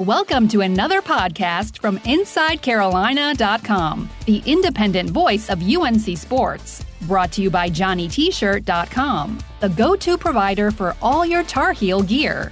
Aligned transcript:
Welcome 0.00 0.48
to 0.48 0.62
another 0.62 1.00
podcast 1.00 1.78
from 1.78 2.00
InsideCarolina.com, 2.00 4.10
the 4.26 4.42
independent 4.44 5.10
voice 5.10 5.48
of 5.48 5.62
UNC 5.62 6.18
Sports. 6.18 6.84
Brought 7.02 7.30
to 7.30 7.42
you 7.42 7.48
by 7.48 7.70
JohnnyT-shirt.com, 7.70 9.38
the 9.60 9.68
go-to 9.68 10.18
provider 10.18 10.72
for 10.72 10.96
all 11.00 11.24
your 11.24 11.44
Tar 11.44 11.72
Heel 11.72 12.02
gear. 12.02 12.50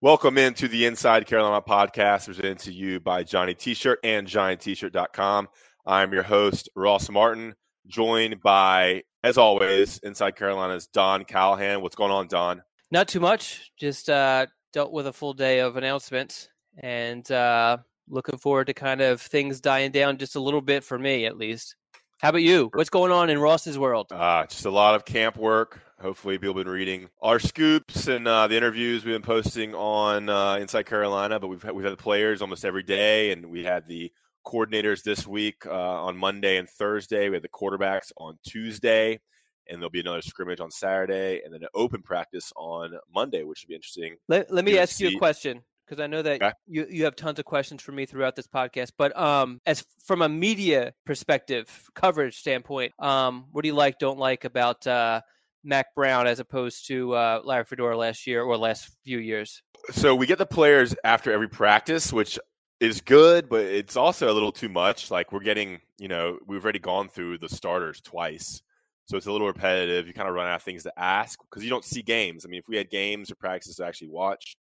Welcome 0.00 0.38
into 0.38 0.66
the 0.66 0.86
Inside 0.86 1.28
Carolina 1.28 1.62
podcast, 1.62 2.26
presented 2.26 2.58
to 2.64 2.72
you 2.72 2.98
by 2.98 3.22
Johnny 3.22 3.54
T-shirt 3.54 4.00
and 4.02 4.26
JohnnyT-shirt.com. 4.26 5.48
I'm 5.86 6.12
your 6.12 6.24
host 6.24 6.68
Ross 6.74 7.08
Martin, 7.08 7.54
joined 7.86 8.42
by, 8.42 9.04
as 9.22 9.38
always, 9.38 9.98
Inside 9.98 10.34
Carolina's 10.34 10.88
Don 10.88 11.24
Callahan. 11.24 11.80
What's 11.80 11.94
going 11.94 12.10
on, 12.10 12.26
Don? 12.26 12.64
Not 12.90 13.06
too 13.06 13.20
much. 13.20 13.70
Just 13.78 14.10
uh, 14.10 14.46
dealt 14.76 14.92
with 14.92 15.06
a 15.06 15.12
full 15.12 15.32
day 15.32 15.60
of 15.60 15.78
announcements 15.78 16.50
and 16.80 17.32
uh, 17.32 17.78
looking 18.10 18.36
forward 18.36 18.66
to 18.66 18.74
kind 18.74 19.00
of 19.00 19.22
things 19.22 19.58
dying 19.58 19.90
down 19.90 20.18
just 20.18 20.36
a 20.36 20.40
little 20.40 20.60
bit 20.60 20.84
for 20.84 20.98
me, 20.98 21.24
at 21.24 21.38
least. 21.38 21.76
How 22.20 22.28
about 22.28 22.42
you? 22.42 22.68
What's 22.74 22.90
going 22.90 23.10
on 23.10 23.30
in 23.30 23.38
Ross's 23.38 23.78
world? 23.78 24.08
Uh, 24.10 24.44
just 24.44 24.66
a 24.66 24.70
lot 24.70 24.94
of 24.94 25.06
camp 25.06 25.38
work. 25.38 25.80
Hopefully, 25.98 26.36
people 26.36 26.54
have 26.54 26.66
been 26.66 26.70
reading 26.70 27.08
our 27.22 27.38
scoops 27.38 28.06
and 28.06 28.28
uh, 28.28 28.48
the 28.48 28.56
interviews 28.58 29.02
we've 29.02 29.14
been 29.14 29.22
posting 29.22 29.74
on 29.74 30.28
uh, 30.28 30.56
Inside 30.56 30.84
Carolina. 30.84 31.40
But 31.40 31.48
we've 31.48 31.62
had, 31.62 31.72
we've 31.72 31.84
had 31.84 31.94
the 31.94 32.02
players 32.02 32.42
almost 32.42 32.66
every 32.66 32.82
day, 32.82 33.32
and 33.32 33.46
we 33.46 33.64
had 33.64 33.86
the 33.86 34.12
coordinators 34.46 35.02
this 35.02 35.26
week 35.26 35.64
uh, 35.64 35.70
on 35.72 36.18
Monday 36.18 36.58
and 36.58 36.68
Thursday. 36.68 37.30
We 37.30 37.36
had 37.36 37.42
the 37.42 37.48
quarterbacks 37.48 38.12
on 38.18 38.38
Tuesday 38.46 39.20
and 39.68 39.80
there'll 39.80 39.90
be 39.90 40.00
another 40.00 40.22
scrimmage 40.22 40.60
on 40.60 40.70
Saturday, 40.70 41.42
and 41.44 41.52
then 41.52 41.62
an 41.62 41.68
open 41.74 42.02
practice 42.02 42.52
on 42.56 42.92
Monday, 43.12 43.42
which 43.42 43.58
should 43.58 43.68
be 43.68 43.74
interesting. 43.74 44.16
Let, 44.28 44.52
let 44.52 44.64
me 44.64 44.78
ask 44.78 45.00
you 45.00 45.08
a 45.08 45.18
question 45.18 45.62
because 45.86 46.02
I 46.02 46.06
know 46.06 46.22
that 46.22 46.42
okay. 46.42 46.52
you 46.66 46.86
you 46.90 47.04
have 47.04 47.16
tons 47.16 47.38
of 47.38 47.44
questions 47.44 47.82
for 47.82 47.92
me 47.92 48.06
throughout 48.06 48.36
this 48.36 48.46
podcast. 48.46 48.92
But 48.98 49.16
um, 49.16 49.60
as 49.66 49.84
from 50.04 50.22
a 50.22 50.28
media 50.28 50.92
perspective, 51.04 51.68
coverage 51.94 52.36
standpoint, 52.36 52.92
um, 52.98 53.46
what 53.52 53.62
do 53.62 53.68
you 53.68 53.74
like, 53.74 53.98
don't 53.98 54.18
like 54.18 54.44
about 54.44 54.86
uh, 54.86 55.20
Mack 55.64 55.94
Brown 55.94 56.26
as 56.26 56.40
opposed 56.40 56.86
to 56.88 57.14
uh, 57.14 57.40
Larry 57.44 57.64
Fedora 57.64 57.96
last 57.96 58.26
year 58.26 58.42
or 58.42 58.56
last 58.56 58.90
few 59.04 59.18
years? 59.18 59.62
So 59.90 60.14
we 60.14 60.26
get 60.26 60.38
the 60.38 60.46
players 60.46 60.94
after 61.04 61.32
every 61.32 61.48
practice, 61.48 62.12
which 62.12 62.38
is 62.80 63.00
good, 63.00 63.48
but 63.48 63.64
it's 63.64 63.96
also 63.96 64.30
a 64.30 64.34
little 64.34 64.52
too 64.52 64.68
much. 64.68 65.10
Like 65.10 65.32
we're 65.32 65.40
getting, 65.40 65.80
you 65.98 66.08
know, 66.08 66.38
we've 66.46 66.62
already 66.62 66.78
gone 66.78 67.08
through 67.08 67.38
the 67.38 67.48
starters 67.48 68.00
twice. 68.00 68.62
So 69.06 69.16
it's 69.16 69.26
a 69.26 69.32
little 69.32 69.46
repetitive. 69.46 70.06
You 70.06 70.12
kind 70.12 70.28
of 70.28 70.34
run 70.34 70.48
out 70.48 70.56
of 70.56 70.62
things 70.62 70.82
to 70.82 70.92
ask 70.98 71.38
because 71.48 71.62
you 71.62 71.70
don't 71.70 71.84
see 71.84 72.02
games. 72.02 72.44
I 72.44 72.48
mean, 72.48 72.58
if 72.58 72.68
we 72.68 72.76
had 72.76 72.90
games 72.90 73.30
or 73.30 73.36
practices 73.36 73.76
to 73.76 73.86
actually 73.86 74.08
watch, 74.08 74.56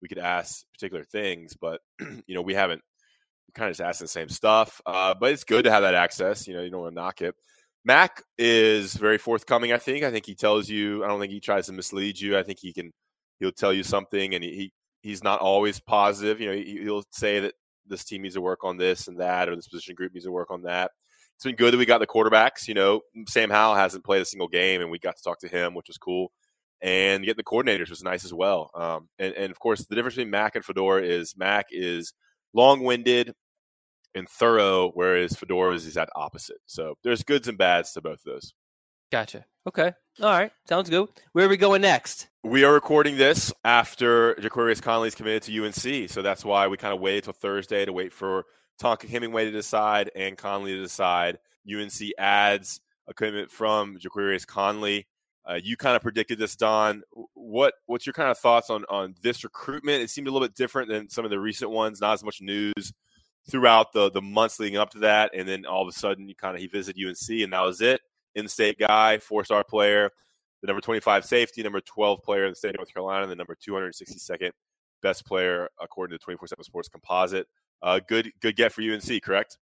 we 0.00 0.08
could 0.08 0.18
ask 0.18 0.64
particular 0.72 1.04
things, 1.04 1.56
but 1.60 1.80
you 2.00 2.34
know, 2.34 2.42
we 2.42 2.54
haven't. 2.54 2.82
Kind 3.54 3.70
of 3.70 3.76
just 3.76 3.88
asking 3.88 4.04
the 4.04 4.08
same 4.08 4.28
stuff. 4.28 4.80
Uh, 4.84 5.14
but 5.18 5.32
it's 5.32 5.42
good 5.42 5.64
to 5.64 5.70
have 5.70 5.82
that 5.82 5.94
access. 5.94 6.46
You 6.46 6.54
know, 6.54 6.62
you 6.62 6.70
don't 6.70 6.82
want 6.82 6.92
to 6.92 7.00
knock 7.00 7.22
it. 7.22 7.34
Mack 7.82 8.22
is 8.36 8.94
very 8.94 9.16
forthcoming. 9.16 9.72
I 9.72 9.78
think. 9.78 10.04
I 10.04 10.10
think 10.10 10.26
he 10.26 10.34
tells 10.34 10.68
you. 10.68 11.02
I 11.02 11.08
don't 11.08 11.18
think 11.18 11.32
he 11.32 11.40
tries 11.40 11.66
to 11.66 11.72
mislead 11.72 12.20
you. 12.20 12.36
I 12.36 12.42
think 12.42 12.58
he 12.60 12.74
can. 12.74 12.92
He'll 13.40 13.50
tell 13.50 13.72
you 13.72 13.82
something, 13.82 14.34
and 14.34 14.44
he 14.44 14.70
he's 15.00 15.24
not 15.24 15.40
always 15.40 15.80
positive. 15.80 16.40
You 16.40 16.48
know, 16.48 16.56
he, 16.56 16.82
he'll 16.82 17.04
say 17.10 17.40
that 17.40 17.54
this 17.86 18.04
team 18.04 18.20
needs 18.22 18.34
to 18.34 18.42
work 18.42 18.64
on 18.64 18.76
this 18.76 19.08
and 19.08 19.18
that, 19.18 19.48
or 19.48 19.56
this 19.56 19.66
position 19.66 19.94
group 19.94 20.12
needs 20.12 20.26
to 20.26 20.30
work 20.30 20.50
on 20.50 20.62
that 20.62 20.90
it's 21.38 21.44
been 21.44 21.54
good 21.54 21.72
that 21.72 21.78
we 21.78 21.86
got 21.86 21.98
the 21.98 22.06
quarterbacks. 22.08 22.66
You 22.66 22.74
know, 22.74 23.02
Sam 23.28 23.48
Howell 23.48 23.76
hasn't 23.76 24.02
played 24.02 24.20
a 24.20 24.24
single 24.24 24.48
game, 24.48 24.80
and 24.80 24.90
we 24.90 24.98
got 24.98 25.16
to 25.16 25.22
talk 25.22 25.38
to 25.42 25.48
him, 25.48 25.72
which 25.72 25.86
was 25.86 25.96
cool. 25.96 26.32
And 26.82 27.24
getting 27.24 27.36
the 27.36 27.44
coordinators 27.44 27.90
was 27.90 28.02
nice 28.02 28.24
as 28.24 28.34
well. 28.34 28.72
Um, 28.74 29.08
and, 29.20 29.34
and 29.34 29.52
of 29.52 29.60
course, 29.60 29.86
the 29.86 29.94
difference 29.94 30.16
between 30.16 30.32
Mack 30.32 30.56
and 30.56 30.64
Fedora 30.64 31.04
is 31.04 31.36
Mack 31.36 31.66
is 31.70 32.12
long-winded 32.54 33.34
and 34.16 34.28
thorough, 34.28 34.90
whereas 34.94 35.36
Fedora 35.36 35.74
is 35.74 35.94
that 35.94 36.08
opposite. 36.16 36.58
So 36.66 36.96
there's 37.04 37.22
goods 37.22 37.46
and 37.46 37.56
bads 37.56 37.92
to 37.92 38.00
both 38.00 38.18
of 38.26 38.32
those. 38.32 38.52
Gotcha. 39.12 39.44
Okay. 39.64 39.92
All 40.20 40.30
right. 40.30 40.50
Sounds 40.68 40.90
good. 40.90 41.08
Where 41.34 41.46
are 41.46 41.48
we 41.48 41.56
going 41.56 41.82
next? 41.82 42.26
We 42.42 42.64
are 42.64 42.72
recording 42.72 43.16
this 43.16 43.52
after 43.64 44.34
Ja'Qurious 44.34 44.82
Conley's 44.82 45.14
committed 45.14 45.44
to 45.44 45.64
UNC. 45.64 46.10
So 46.10 46.20
that's 46.20 46.44
why 46.44 46.66
we 46.66 46.76
kind 46.76 46.92
of 46.92 47.00
waited 47.00 47.24
till 47.24 47.32
Thursday 47.32 47.84
to 47.84 47.92
wait 47.92 48.12
for 48.12 48.44
Tonka 48.78 49.08
Hemingway 49.08 49.44
to 49.44 49.50
decide 49.50 50.10
and 50.14 50.36
Conley 50.36 50.72
to 50.72 50.80
decide. 50.80 51.38
UNC 51.70 51.92
adds 52.18 52.80
a 53.06 53.14
commitment 53.14 53.50
from 53.50 53.98
Ja'Qurious 53.98 54.46
Conley. 54.46 55.06
Uh, 55.48 55.58
you 55.62 55.76
kind 55.76 55.96
of 55.96 56.02
predicted 56.02 56.38
this, 56.38 56.56
Don. 56.56 57.02
What 57.34 57.74
what's 57.86 58.06
your 58.06 58.12
kind 58.12 58.30
of 58.30 58.38
thoughts 58.38 58.68
on 58.68 58.84
on 58.90 59.14
this 59.22 59.44
recruitment? 59.44 60.02
It 60.02 60.10
seemed 60.10 60.28
a 60.28 60.30
little 60.30 60.46
bit 60.46 60.54
different 60.54 60.90
than 60.90 61.08
some 61.08 61.24
of 61.24 61.30
the 61.30 61.40
recent 61.40 61.70
ones. 61.70 62.00
Not 62.00 62.14
as 62.14 62.24
much 62.24 62.42
news 62.42 62.92
throughout 63.50 63.92
the 63.92 64.10
the 64.10 64.20
months 64.20 64.60
leading 64.60 64.76
up 64.76 64.90
to 64.90 64.98
that, 65.00 65.30
and 65.34 65.48
then 65.48 65.64
all 65.64 65.82
of 65.82 65.88
a 65.88 65.92
sudden, 65.92 66.28
you 66.28 66.34
kind 66.34 66.54
of 66.54 66.60
he 66.60 66.66
visited 66.66 67.02
UNC, 67.02 67.42
and 67.42 67.52
that 67.52 67.62
was 67.62 67.80
it. 67.80 68.02
In-state 68.34 68.78
guy, 68.78 69.18
four-star 69.18 69.64
player, 69.64 70.10
the 70.60 70.66
number 70.66 70.82
25 70.82 71.24
safety, 71.24 71.62
number 71.62 71.80
12 71.80 72.22
player 72.22 72.44
in 72.44 72.52
the 72.52 72.56
state 72.56 72.70
of 72.70 72.76
North 72.76 72.92
Carolina, 72.92 73.26
the 73.26 73.34
number 73.34 73.56
262nd 73.56 74.50
best 75.00 75.24
player 75.24 75.68
according 75.80 76.16
to 76.18 76.24
24/7 76.24 76.62
Sports 76.62 76.88
Composite 76.88 77.46
uh, 77.82 78.00
good 78.06 78.32
good 78.40 78.56
get 78.56 78.72
for 78.72 78.82
UNC, 78.82 79.22
correct? 79.22 79.58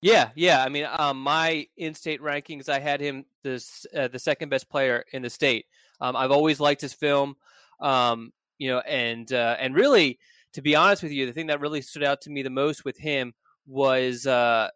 Yeah, 0.00 0.30
yeah. 0.36 0.62
I 0.62 0.68
mean, 0.68 0.86
um, 0.90 1.20
my 1.20 1.66
in-state 1.76 2.20
rankings, 2.20 2.68
I 2.68 2.78
had 2.78 3.00
him 3.00 3.24
this 3.42 3.84
uh, 3.96 4.08
the 4.08 4.18
second 4.18 4.48
best 4.48 4.68
player 4.68 5.04
in 5.12 5.22
the 5.22 5.30
state. 5.30 5.66
Um, 6.00 6.14
I've 6.14 6.30
always 6.30 6.60
liked 6.60 6.80
his 6.80 6.92
film, 6.92 7.36
um, 7.80 8.32
you 8.58 8.70
know, 8.70 8.78
and 8.80 9.32
uh, 9.32 9.56
and 9.58 9.74
really, 9.74 10.18
to 10.52 10.62
be 10.62 10.76
honest 10.76 11.02
with 11.02 11.12
you, 11.12 11.26
the 11.26 11.32
thing 11.32 11.48
that 11.48 11.60
really 11.60 11.82
stood 11.82 12.04
out 12.04 12.20
to 12.22 12.30
me 12.30 12.42
the 12.42 12.50
most 12.50 12.84
with 12.84 12.96
him 12.96 13.34
was 13.66 14.26
uh, 14.26 14.68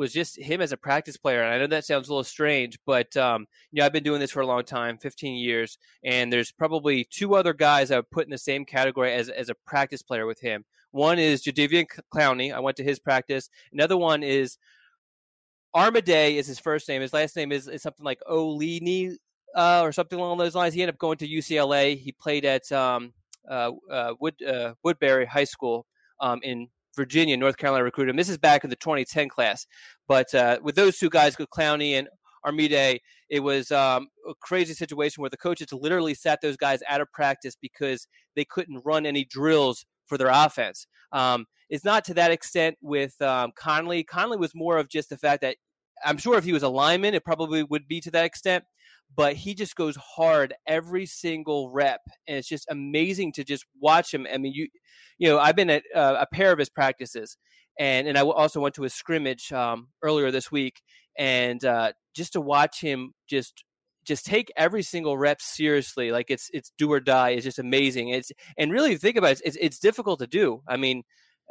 was 0.00 0.14
just 0.14 0.40
him 0.40 0.62
as 0.62 0.72
a 0.72 0.78
practice 0.78 1.18
player. 1.18 1.42
And 1.42 1.52
I 1.52 1.58
know 1.58 1.66
that 1.66 1.84
sounds 1.84 2.08
a 2.08 2.12
little 2.12 2.24
strange, 2.24 2.78
but 2.86 3.14
um, 3.18 3.46
you 3.70 3.80
know, 3.80 3.86
I've 3.86 3.92
been 3.92 4.02
doing 4.02 4.18
this 4.18 4.30
for 4.30 4.40
a 4.40 4.46
long 4.46 4.64
time, 4.64 4.96
15 4.96 5.36
years, 5.36 5.76
and 6.02 6.32
there's 6.32 6.50
probably 6.50 7.04
two 7.04 7.34
other 7.34 7.52
guys 7.52 7.90
I 7.90 7.96
would 7.96 8.10
put 8.10 8.24
in 8.24 8.30
the 8.30 8.38
same 8.38 8.64
category 8.64 9.12
as 9.12 9.28
as 9.28 9.50
a 9.50 9.54
practice 9.54 10.00
player 10.00 10.24
with 10.24 10.40
him. 10.40 10.64
One 10.92 11.18
is 11.18 11.42
Jadeveon 11.42 11.86
Clowney. 12.12 12.52
I 12.52 12.60
went 12.60 12.78
to 12.78 12.82
his 12.82 12.98
practice. 12.98 13.50
Another 13.72 13.98
one 13.98 14.22
is 14.22 14.56
Armaday 15.76 16.36
is 16.36 16.46
his 16.46 16.58
first 16.58 16.88
name. 16.88 17.02
His 17.02 17.12
last 17.12 17.36
name 17.36 17.52
is, 17.52 17.68
is 17.68 17.82
something 17.82 18.04
like 18.04 18.20
Olini 18.28 19.16
uh, 19.54 19.82
or 19.82 19.92
something 19.92 20.18
along 20.18 20.38
those 20.38 20.54
lines. 20.54 20.72
He 20.72 20.82
ended 20.82 20.94
up 20.94 20.98
going 20.98 21.18
to 21.18 21.28
UCLA. 21.28 21.96
He 21.96 22.10
played 22.10 22.46
at 22.46 22.72
um, 22.72 23.12
uh, 23.48 23.72
uh, 23.90 24.14
Wood, 24.18 24.42
uh, 24.42 24.74
Woodbury 24.82 25.26
High 25.26 25.44
School 25.44 25.86
um, 26.20 26.40
in 26.42 26.68
Virginia. 26.96 27.36
North 27.36 27.56
Carolina 27.56 27.84
recruited 27.84 28.10
him. 28.10 28.16
This 28.16 28.28
is 28.28 28.38
back 28.38 28.64
in 28.64 28.70
the 28.70 28.76
2010 28.76 29.28
class. 29.28 29.66
But 30.08 30.34
uh, 30.34 30.58
with 30.62 30.74
those 30.74 30.98
two 30.98 31.10
guys, 31.10 31.36
Clowney 31.36 31.92
and 31.92 32.08
Armide, 32.44 33.00
it 33.28 33.40
was 33.40 33.70
um, 33.70 34.08
a 34.28 34.34
crazy 34.40 34.74
situation 34.74 35.20
where 35.20 35.30
the 35.30 35.36
coaches 35.36 35.72
literally 35.72 36.14
sat 36.14 36.40
those 36.40 36.56
guys 36.56 36.80
out 36.88 37.00
of 37.00 37.10
practice 37.12 37.56
because 37.60 38.08
they 38.34 38.44
couldn't 38.44 38.82
run 38.84 39.06
any 39.06 39.24
drills 39.24 39.84
for 40.06 40.18
their 40.18 40.28
offense. 40.28 40.86
Um, 41.12 41.46
it's 41.68 41.84
not 41.84 42.04
to 42.06 42.14
that 42.14 42.32
extent 42.32 42.76
with 42.80 43.20
um, 43.22 43.52
Conley. 43.54 44.02
Conley 44.02 44.36
was 44.36 44.54
more 44.54 44.78
of 44.78 44.88
just 44.88 45.08
the 45.08 45.18
fact 45.18 45.42
that 45.42 45.56
I'm 46.04 46.18
sure 46.18 46.36
if 46.36 46.44
he 46.44 46.52
was 46.52 46.62
a 46.62 46.68
lineman, 46.68 47.14
it 47.14 47.24
probably 47.24 47.62
would 47.62 47.86
be 47.86 48.00
to 48.00 48.10
that 48.12 48.24
extent. 48.24 48.64
But 49.16 49.34
he 49.34 49.54
just 49.54 49.74
goes 49.76 49.96
hard 49.96 50.54
every 50.66 51.04
single 51.06 51.70
rep, 51.70 52.00
and 52.28 52.36
it's 52.38 52.48
just 52.48 52.66
amazing 52.70 53.32
to 53.32 53.44
just 53.44 53.64
watch 53.80 54.14
him. 54.14 54.26
I 54.32 54.38
mean, 54.38 54.52
you, 54.54 54.68
you 55.18 55.28
know, 55.28 55.38
I've 55.38 55.56
been 55.56 55.70
at 55.70 55.82
uh, 55.94 56.16
a 56.20 56.26
pair 56.32 56.52
of 56.52 56.58
his 56.58 56.68
practices, 56.68 57.36
and 57.78 58.06
and 58.06 58.16
I 58.16 58.22
also 58.22 58.60
went 58.60 58.74
to 58.76 58.84
a 58.84 58.90
scrimmage 58.90 59.52
um, 59.52 59.88
earlier 60.02 60.30
this 60.30 60.52
week, 60.52 60.80
and 61.18 61.64
uh, 61.64 61.92
just 62.14 62.32
to 62.34 62.40
watch 62.40 62.80
him 62.80 63.14
just 63.28 63.64
just 64.04 64.24
take 64.24 64.50
every 64.56 64.82
single 64.82 65.18
rep 65.18 65.40
seriously 65.40 66.10
like 66.10 66.30
it's 66.30 66.50
it's 66.52 66.72
do 66.78 66.90
or 66.90 67.00
die 67.00 67.30
is 67.30 67.44
just 67.44 67.58
amazing 67.58 68.08
it's 68.08 68.32
and 68.56 68.72
really 68.72 68.96
think 68.96 69.16
about 69.16 69.32
it 69.32 69.42
it's, 69.44 69.56
it's 69.60 69.78
difficult 69.78 70.18
to 70.18 70.26
do 70.26 70.62
i 70.66 70.76
mean 70.76 71.02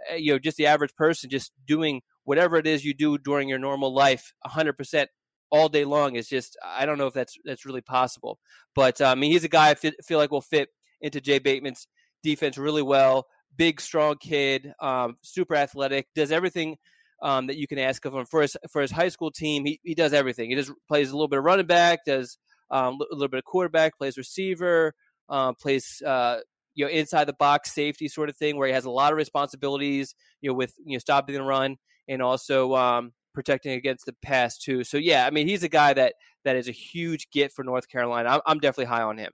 eh, 0.09 0.15
you 0.15 0.31
know 0.31 0.39
just 0.39 0.57
the 0.57 0.65
average 0.65 0.95
person 0.95 1.29
just 1.29 1.51
doing 1.67 2.01
whatever 2.23 2.57
it 2.57 2.67
is 2.67 2.83
you 2.83 2.94
do 2.94 3.17
during 3.17 3.47
your 3.47 3.59
normal 3.59 3.94
life 3.94 4.33
100% 4.47 5.05
all 5.51 5.69
day 5.69 5.86
long 5.86 6.16
is 6.16 6.28
just 6.28 6.57
i 6.63 6.86
don't 6.86 6.98
know 6.98 7.07
if 7.07 7.13
that's 7.13 7.38
that's 7.46 7.66
really 7.66 7.81
possible 7.81 8.40
but 8.75 9.00
uh, 9.01 9.06
i 9.06 9.16
mean 9.16 9.31
he's 9.31 9.44
a 9.44 9.50
guy 9.50 9.69
i 9.69 9.74
feel, 9.74 9.92
like 10.12 10.31
will 10.31 10.42
fit 10.42 10.69
into 11.01 11.22
jay 11.22 11.40
bateman's 11.40 11.88
defense 12.24 12.57
really 12.57 12.81
well 12.81 13.25
big 13.57 13.81
strong 13.81 14.16
kid 14.18 14.74
um, 14.80 15.18
super 15.22 15.56
athletic 15.56 16.07
does 16.16 16.31
everything 16.31 16.78
um, 17.22 17.48
that 17.48 17.57
you 17.57 17.68
can 17.68 17.80
ask 17.80 18.06
of 18.06 18.13
him 18.13 18.25
for 18.25 18.42
his 18.42 18.56
for 18.69 18.81
his 18.81 18.92
high 18.92 19.10
school 19.10 19.31
team. 19.31 19.66
He 19.66 19.80
he 19.84 19.96
does 19.96 20.13
everything. 20.13 20.50
He 20.50 20.56
just 20.56 20.72
plays 20.88 21.10
a 21.10 21.13
little 21.13 21.28
bit 21.28 21.40
of 21.40 21.46
running 21.46 21.66
back, 21.68 22.00
does 22.06 22.38
um, 22.72 23.00
a 23.12 23.13
little 23.13 23.28
bit 23.28 23.40
of 23.40 23.46
quarterback, 23.46 23.98
plays 23.98 24.18
receiver, 24.18 24.94
uh, 25.28 25.54
plays 25.54 26.01
uh, 26.06 26.40
you 26.75 26.86
know 26.86 26.92
inside 26.92 27.25
the 27.25 27.34
box 27.34 27.74
safety 27.74 28.07
sort 28.07 28.30
of 28.30 28.38
thing, 28.38 28.57
where 28.57 28.68
he 28.68 28.74
has 28.74 28.86
a 28.86 28.92
lot 28.92 29.12
of 29.12 29.18
responsibilities. 29.18 30.16
You 30.42 30.51
know, 30.51 30.56
with 30.56 30.74
you 30.84 30.94
know 30.94 31.00
stopping 31.00 31.36
the 31.36 31.44
run 31.44 31.78
and 32.07 32.22
also 32.22 32.75
um, 32.75 33.12
protecting 33.33 33.73
against 33.73 34.05
the 34.05 34.13
pass 34.21 34.57
too. 34.57 34.83
So 34.83 34.97
yeah, 34.97 35.25
I 35.25 35.29
mean 35.29 35.47
he's 35.47 35.63
a 35.63 35.69
guy 35.69 35.93
that 35.93 36.15
that 36.43 36.55
is 36.55 36.67
a 36.67 36.73
huge 36.73 37.29
get 37.31 37.51
for 37.51 37.63
North 37.63 37.87
Carolina. 37.89 38.29
I'm, 38.29 38.41
I'm 38.45 38.59
definitely 38.59 38.85
high 38.85 39.03
on 39.03 39.17
him. 39.17 39.31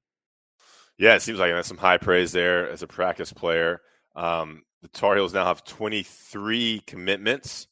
Yeah, 0.98 1.16
it 1.16 1.22
seems 1.22 1.40
like 1.40 1.52
that's 1.52 1.68
some 1.68 1.78
high 1.78 1.98
praise 1.98 2.32
there 2.32 2.70
as 2.70 2.82
a 2.82 2.88
practice 2.88 3.34
player. 3.34 3.82
Um, 4.16 4.64
the 4.82 4.88
Tar 4.90 5.16
Heels 5.16 5.34
now 5.34 5.46
have 5.46 5.64
23 5.64 6.82
commitments, 6.88 7.68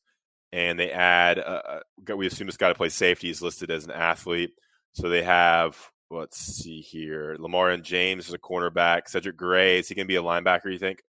and 0.52 0.78
they 0.78 0.92
add. 0.92 1.40
Uh, 1.40 1.62
uh 2.08 2.16
we 2.18 2.28
assume 2.28 2.48
this 2.48 2.58
guy 2.58 2.70
to 2.70 2.76
play 2.76 2.90
safety 2.90 3.30
is 3.30 3.42
listed 3.42 3.72
as 3.72 3.86
an 3.86 3.92
athlete, 3.92 4.52
so 4.94 5.10
they 5.10 5.24
have. 5.24 5.78
Let's 6.12 6.38
see 6.38 6.82
here. 6.82 7.36
Lamar 7.40 7.72
and 7.72 7.84
James 7.84 8.28
is 8.28 8.36
a 8.36 8.38
cornerback. 8.38 9.08
Cedric 9.08 9.36
Gray 9.36 9.80
is 9.80 9.88
he 9.88 9.96
going 9.96 10.06
to 10.06 10.08
be 10.08 10.18
a 10.18 10.22
linebacker? 10.22 10.72
You 10.72 10.78
think? 10.78 11.02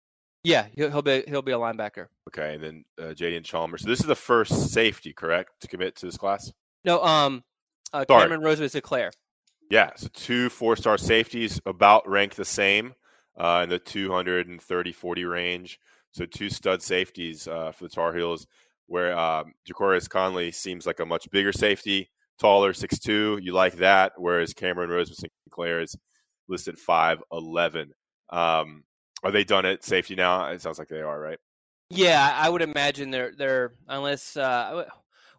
Yeah, 0.44 0.66
he'll, 0.74 0.90
he'll 0.90 1.02
be 1.02 1.24
he'll 1.26 1.42
be 1.42 1.52
a 1.52 1.58
linebacker. 1.58 2.06
Okay, 2.28 2.54
and 2.54 2.62
then 2.62 2.84
uh, 3.00 3.14
Jadian 3.14 3.44
Chalmers. 3.44 3.82
So 3.82 3.88
this 3.88 4.00
is 4.00 4.06
the 4.06 4.14
first 4.14 4.70
safety, 4.72 5.12
correct, 5.12 5.50
to 5.60 5.68
commit 5.68 5.96
to 5.96 6.06
this 6.06 6.18
class? 6.18 6.52
No, 6.84 7.02
um, 7.02 7.42
uh, 7.92 8.04
Cameron 8.04 8.42
Roseman 8.42 8.70
Sinclair. 8.70 9.10
Yeah, 9.70 9.90
so 9.96 10.08
two 10.12 10.50
four-star 10.50 10.98
safeties 10.98 11.60
about 11.64 12.06
rank 12.06 12.34
the 12.34 12.44
same 12.44 12.94
uh, 13.38 13.60
in 13.64 13.70
the 13.70 13.78
230 13.78 14.92
40 14.92 15.24
range. 15.24 15.80
So 16.12 16.26
two 16.26 16.50
stud 16.50 16.82
safeties 16.82 17.48
uh, 17.48 17.72
for 17.72 17.84
the 17.84 17.90
Tar 17.90 18.14
Heels, 18.14 18.46
where 18.86 19.18
um, 19.18 19.54
Ja'Qurious 19.68 20.08
Conley 20.08 20.52
seems 20.52 20.86
like 20.86 21.00
a 21.00 21.06
much 21.06 21.28
bigger 21.30 21.52
safety, 21.52 22.10
taller, 22.38 22.72
six 22.72 22.98
two. 22.98 23.38
You 23.42 23.52
like 23.52 23.76
that, 23.76 24.12
whereas 24.16 24.52
Cameron 24.52 24.90
Roseman 24.90 25.16
Sinclair 25.46 25.80
is 25.80 25.96
listed 26.48 26.76
5'11. 26.76 27.88
Um, 28.30 28.84
are 29.24 29.30
they 29.30 29.44
done 29.44 29.64
at 29.64 29.82
safety 29.82 30.14
now? 30.14 30.46
It 30.50 30.60
sounds 30.60 30.78
like 30.78 30.88
they 30.88 31.00
are, 31.00 31.18
right? 31.18 31.38
Yeah, 31.90 32.32
I 32.34 32.48
would 32.48 32.62
imagine 32.62 33.10
they're 33.10 33.32
they're 33.36 33.72
unless 33.88 34.36
uh, 34.36 34.84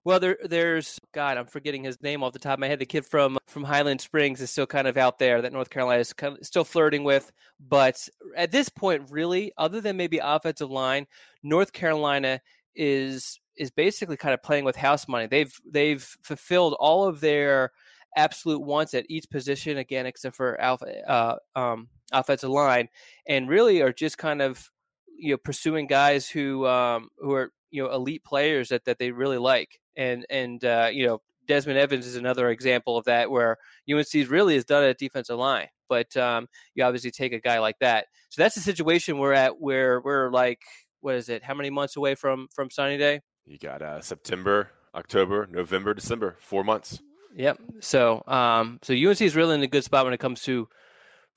well 0.04 0.20
there 0.20 0.38
there's 0.44 1.00
God 1.14 1.38
I'm 1.38 1.46
forgetting 1.46 1.84
his 1.84 2.02
name 2.02 2.24
off 2.24 2.34
the 2.34 2.40
top 2.40 2.54
of 2.54 2.60
my 2.60 2.68
head. 2.68 2.80
The 2.80 2.86
kid 2.86 3.06
from 3.06 3.38
from 3.48 3.64
Highland 3.64 4.02
Springs 4.02 4.42
is 4.42 4.52
still 4.52 4.68
kind 4.68 4.88
of 4.88 4.98
out 4.98 5.20
there 5.20 5.42
that 5.42 5.54
North 5.54 5.70
Carolina 5.70 6.02
is 6.02 6.14
kind 6.14 6.38
of 6.38 6.46
still 6.46 6.64
flirting 6.64 7.04
with. 7.04 7.32
But 7.60 8.08
at 8.36 8.52
this 8.52 8.70
point, 8.70 9.10
really, 9.12 9.52
other 9.58 9.82
than 9.82 9.98
maybe 9.98 10.20
offensive 10.20 10.72
line, 10.72 11.06
North 11.44 11.72
Carolina 11.72 12.42
is 12.76 13.40
is 13.58 13.72
basically 13.72 14.18
kind 14.18 14.34
of 14.34 14.44
playing 14.44 14.66
with 14.66 14.76
house 14.76 15.08
money. 15.08 15.28
They've 15.28 15.54
they've 15.70 16.04
fulfilled 16.24 16.76
all 16.80 17.08
of 17.08 17.22
their 17.22 17.72
absolute 18.16 18.62
wants 18.62 18.94
at 18.94 19.06
each 19.10 19.30
position 19.30 19.78
again, 19.78 20.06
except 20.06 20.36
for 20.36 20.60
alpha, 20.60 21.10
uh, 21.10 21.36
um, 21.56 21.90
offensive 22.12 22.50
line, 22.50 22.90
and 23.28 23.50
really 23.50 23.82
are 23.82 23.94
just 23.94 24.18
kind 24.18 24.42
of 24.42 24.70
you 25.18 25.32
know 25.32 25.38
pursuing 25.38 25.88
guys 25.88 26.30
who 26.30 26.66
um, 26.68 27.10
who 27.18 27.34
are 27.34 27.52
you 27.72 27.84
know 27.84 27.92
elite 27.92 28.24
players 28.24 28.70
that, 28.70 28.86
that 28.86 29.00
they 29.00 29.12
really 29.12 29.38
like, 29.38 29.80
and 29.96 30.26
and 30.30 30.64
uh, 30.64 30.90
you 30.92 31.06
know 31.06 31.22
Desmond 31.48 31.78
Evans 31.78 32.06
is 32.06 32.16
another 32.16 32.50
example 32.50 32.98
of 32.98 33.06
that 33.06 33.30
where 33.30 33.58
UNC 33.92 34.30
really 34.30 34.56
has 34.56 34.66
done 34.66 34.84
it 34.84 34.90
at 34.90 34.98
defensive 34.98 35.38
line, 35.38 35.68
but 35.90 36.16
um, 36.18 36.48
you 36.74 36.84
obviously 36.84 37.12
take 37.12 37.34
a 37.34 37.40
guy 37.40 37.60
like 37.60 37.78
that. 37.80 38.08
So 38.30 38.42
that's 38.42 38.56
the 38.56 38.62
situation 38.62 39.18
we're 39.18 39.34
at 39.34 39.60
where 39.60 40.02
we're 40.02 40.32
like, 40.32 40.60
what 41.02 41.16
is 41.16 41.30
it? 41.30 41.44
How 41.44 41.54
many 41.54 41.70
months 41.70 41.96
away 41.96 42.16
from 42.16 42.48
from 42.54 42.70
signing 42.70 43.00
day? 43.00 43.22
You 43.46 43.60
got 43.60 43.82
uh, 43.82 44.02
September, 44.02 44.72
October, 44.96 45.48
November, 45.52 45.94
December, 45.94 46.38
four 46.40 46.64
months. 46.64 47.00
Yep. 47.36 47.60
So 47.82 48.24
um, 48.28 48.80
so 48.82 48.94
UNC 48.94 49.22
is 49.22 49.36
really 49.36 49.56
in 49.56 49.64
a 49.64 49.68
good 49.68 49.84
spot 49.84 50.06
when 50.06 50.14
it 50.14 50.20
comes 50.20 50.42
to 50.44 50.68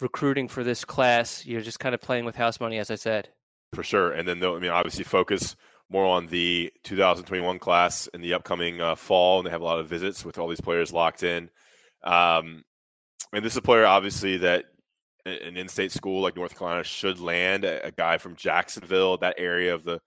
recruiting 0.00 0.49
for 0.49 0.62
this 0.62 0.85
class. 0.85 1.45
You're 1.45 1.61
just 1.61 1.81
kind 1.81 1.95
of 1.95 2.00
playing 2.00 2.25
with 2.25 2.37
house 2.37 2.61
money, 2.61 2.79
as 2.79 2.91
I 2.91 2.95
said. 2.95 3.29
For 3.75 3.83
sure, 3.83 4.12
and 4.12 4.27
then 4.27 4.43
I 4.43 4.59
mean, 4.59 4.71
obviously, 4.71 5.05
focus 5.05 5.56
more 5.91 6.06
on 6.06 6.27
the 6.27 6.73
2021 6.85 7.59
class 7.59 8.06
in 8.09 8.21
the 8.21 8.35
upcoming 8.35 8.81
uh, 8.81 8.95
fall, 8.95 9.39
and 9.39 9.47
they 9.47 9.50
have 9.50 9.61
a 9.61 9.65
lot 9.65 9.81
of 9.81 9.89
visits 9.89 10.25
with 10.25 10.39
all 10.39 10.49
these 10.49 10.61
players 10.61 10.93
locked 10.93 11.23
in. 11.23 11.50
Um, 12.05 12.65
and 13.33 13.45
this 13.45 13.55
is 13.55 13.59
a 13.59 13.62
player, 13.62 13.87
obviously, 13.87 14.39
that 14.39 14.67
an 15.27 15.56
in-state 15.56 15.93
school 15.93 16.23
like 16.23 16.37
North 16.37 16.59
Carolina 16.59 16.85
should 16.85 17.21
land. 17.21 17.65
A, 17.65 17.87
a 17.87 17.91
guy 17.91 18.19
from 18.19 18.37
Jacksonville, 18.37 19.19
that 19.19 19.37
area 19.39 19.75
of 19.75 19.85
the 19.85 20.00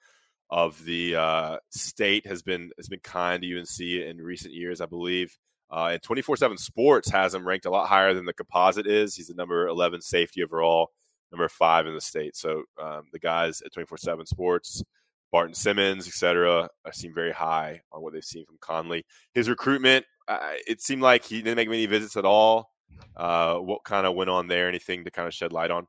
of 0.50 0.84
the 0.84 1.16
uh, 1.16 1.58
state 1.70 2.26
has 2.28 2.42
been 2.42 2.72
has 2.78 2.88
been 2.88 3.00
kind 3.00 3.44
to 3.44 3.60
UNC 3.60 3.80
in 3.80 4.18
recent 4.18 4.54
years, 4.54 4.82
I 4.82 4.86
believe. 4.86 5.36
Uh, 5.72 5.92
and 5.94 6.02
24 6.02 6.38
7 6.38 6.58
Sports 6.58 7.10
has 7.10 7.34
him 7.34 7.48
ranked 7.48 7.66
a 7.66 7.70
lot 7.70 7.88
higher 7.88 8.14
than 8.14 8.26
the 8.26 8.34
composite 8.34 8.88
is. 8.88 9.16
He's 9.16 9.28
the 9.28 9.34
number 9.34 9.68
11 9.68 10.02
safety 10.02 10.44
overall, 10.44 10.92
number 11.32 11.48
five 11.48 11.88
in 11.88 11.94
the 11.94 12.02
state. 12.02 12.36
So 12.36 12.64
um, 12.82 13.04
the 13.14 13.20
guys 13.20 13.62
at 13.62 13.72
24 13.72 13.98
7 13.98 14.26
Sports, 14.26 14.84
Barton 15.32 15.54
Simmons, 15.54 16.08
etc., 16.08 16.70
seem 16.92 17.14
very 17.14 17.32
high 17.32 17.82
on 17.92 18.02
what 18.02 18.14
they've 18.14 18.24
seen 18.24 18.46
from 18.46 18.58
Conley. 18.60 19.06
His 19.34 19.48
recruitment, 19.48 20.06
uh, 20.28 20.54
it 20.68 20.82
seemed 20.82 21.02
like 21.02 21.24
he 21.24 21.42
didn't 21.42 21.56
make 21.56 21.70
many 21.70 21.86
visits 21.86 22.18
at 22.18 22.26
all. 22.26 22.72
Uh, 23.16 23.56
what 23.56 23.84
kind 23.86 24.06
of 24.06 24.16
went 24.16 24.30
on 24.30 24.48
there? 24.48 24.68
Anything 24.68 25.06
to 25.06 25.12
kind 25.12 25.28
of 25.28 25.34
shed 25.34 25.54
light 25.54 25.72
on? 25.72 25.88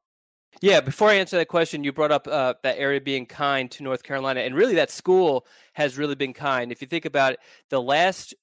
Yeah, 0.61 0.81
before 0.81 1.09
I 1.09 1.15
answer 1.15 1.39
that 1.39 1.49
question, 1.49 1.83
you 1.83 1.93
brought 1.93 2.13
up 2.13 2.29
uh, 2.29 2.55
that 2.63 2.79
area 2.79 3.01
being 3.01 3.25
kind 3.25 3.71
to 3.71 3.83
North 3.83 4.03
Carolina, 4.03 4.41
and 4.41 4.55
really 4.55 4.75
that 4.75 4.91
school 4.91 5.47
has 5.73 5.97
really 5.97 6.15
been 6.15 6.35
kind. 6.35 6.71
If 6.71 6.83
you 6.83 6.87
think 6.87 7.07
about 7.07 7.33
it, 7.33 7.41
the 7.71 7.81
last 7.81 8.35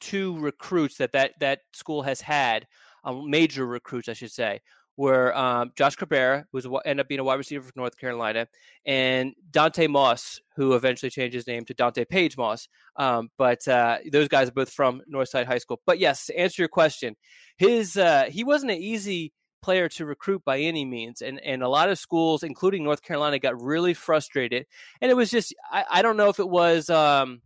two 0.00 0.38
recruits 0.38 0.96
that 0.98 1.12
that, 1.12 1.32
that 1.40 1.60
school 1.72 2.02
has 2.02 2.20
had, 2.20 2.66
um, 3.04 3.30
major 3.30 3.66
recruits, 3.66 4.08
I 4.08 4.12
should 4.12 4.32
say, 4.32 4.60
were 4.98 5.34
um, 5.36 5.70
Josh 5.76 5.94
Cabrera, 5.94 6.44
who 6.52 6.76
ended 6.78 7.04
up 7.04 7.08
being 7.08 7.20
a 7.20 7.24
wide 7.24 7.36
receiver 7.36 7.64
for 7.64 7.72
North 7.76 7.96
Carolina, 7.96 8.48
and 8.84 9.32
Dante 9.52 9.86
Moss, 9.86 10.40
who 10.56 10.74
eventually 10.74 11.08
changed 11.08 11.34
his 11.34 11.46
name 11.46 11.64
to 11.66 11.74
Dante 11.74 12.04
Page 12.04 12.36
Moss. 12.36 12.68
Um, 12.96 13.30
but 13.38 13.66
uh, 13.68 13.98
those 14.10 14.26
guys 14.26 14.48
are 14.48 14.52
both 14.52 14.70
from 14.70 15.00
Northside 15.10 15.46
High 15.46 15.58
School. 15.58 15.80
But 15.86 16.00
yes, 16.00 16.26
to 16.26 16.38
answer 16.38 16.62
your 16.62 16.68
question, 16.68 17.14
his 17.56 17.96
uh, 17.96 18.24
he 18.28 18.42
wasn't 18.42 18.72
an 18.72 18.78
easy 18.78 19.32
player 19.62 19.88
to 19.88 20.04
recruit 20.04 20.42
by 20.44 20.58
any 20.58 20.84
means, 20.84 21.22
and 21.22 21.40
and 21.44 21.62
a 21.62 21.68
lot 21.68 21.88
of 21.88 21.98
schools, 21.98 22.42
including 22.42 22.82
North 22.82 23.02
Carolina, 23.02 23.38
got 23.38 23.62
really 23.62 23.94
frustrated. 23.94 24.66
And 25.00 25.12
it 25.12 25.14
was 25.14 25.30
just 25.30 25.54
I, 25.70 25.84
I 25.88 26.02
don't 26.02 26.16
know 26.16 26.28
if 26.28 26.40
it 26.40 26.48
was 26.48 26.90
um, 26.90 27.40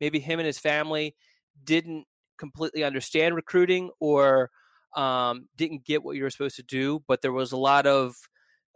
maybe 0.00 0.20
him 0.20 0.38
and 0.38 0.46
his 0.46 0.58
family 0.60 1.16
didn't 1.64 2.06
completely 2.38 2.84
understand 2.84 3.36
recruiting 3.36 3.90
or 4.00 4.50
um, 4.96 5.48
didn't 5.56 5.84
get 5.84 6.02
what 6.02 6.16
you 6.16 6.22
were 6.22 6.30
supposed 6.30 6.56
to 6.56 6.62
do. 6.62 7.02
But 7.06 7.22
there 7.22 7.32
was 7.32 7.52
a 7.52 7.56
lot 7.56 7.86
of 7.86 8.16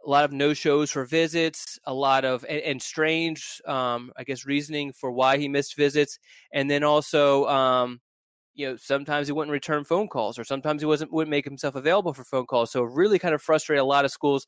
a 0.04 0.10
lot 0.10 0.24
of 0.24 0.32
no 0.32 0.54
shows 0.54 0.90
for 0.92 1.04
visits, 1.04 1.78
a 1.84 1.92
lot 1.92 2.24
of 2.24 2.44
and, 2.48 2.60
and 2.60 2.82
strange, 2.82 3.60
um, 3.66 4.12
I 4.16 4.24
guess, 4.24 4.46
reasoning 4.46 4.92
for 4.92 5.10
why 5.10 5.36
he 5.36 5.48
missed 5.48 5.76
visits, 5.76 6.18
and 6.52 6.70
then 6.70 6.84
also, 6.84 7.46
um, 7.46 8.00
you 8.54 8.68
know, 8.68 8.76
sometimes 8.76 9.26
he 9.26 9.32
wouldn't 9.32 9.52
return 9.52 9.84
phone 9.84 10.08
calls, 10.08 10.38
or 10.38 10.44
sometimes 10.44 10.80
he 10.80 10.86
wasn't 10.86 11.12
wouldn't 11.12 11.30
make 11.30 11.44
himself 11.44 11.74
available 11.74 12.14
for 12.14 12.24
phone 12.24 12.46
calls. 12.46 12.70
So 12.70 12.82
really, 12.82 13.18
kind 13.18 13.34
of 13.34 13.42
frustrated 13.42 13.82
a 13.82 13.84
lot 13.84 14.04
of 14.04 14.12
schools. 14.12 14.46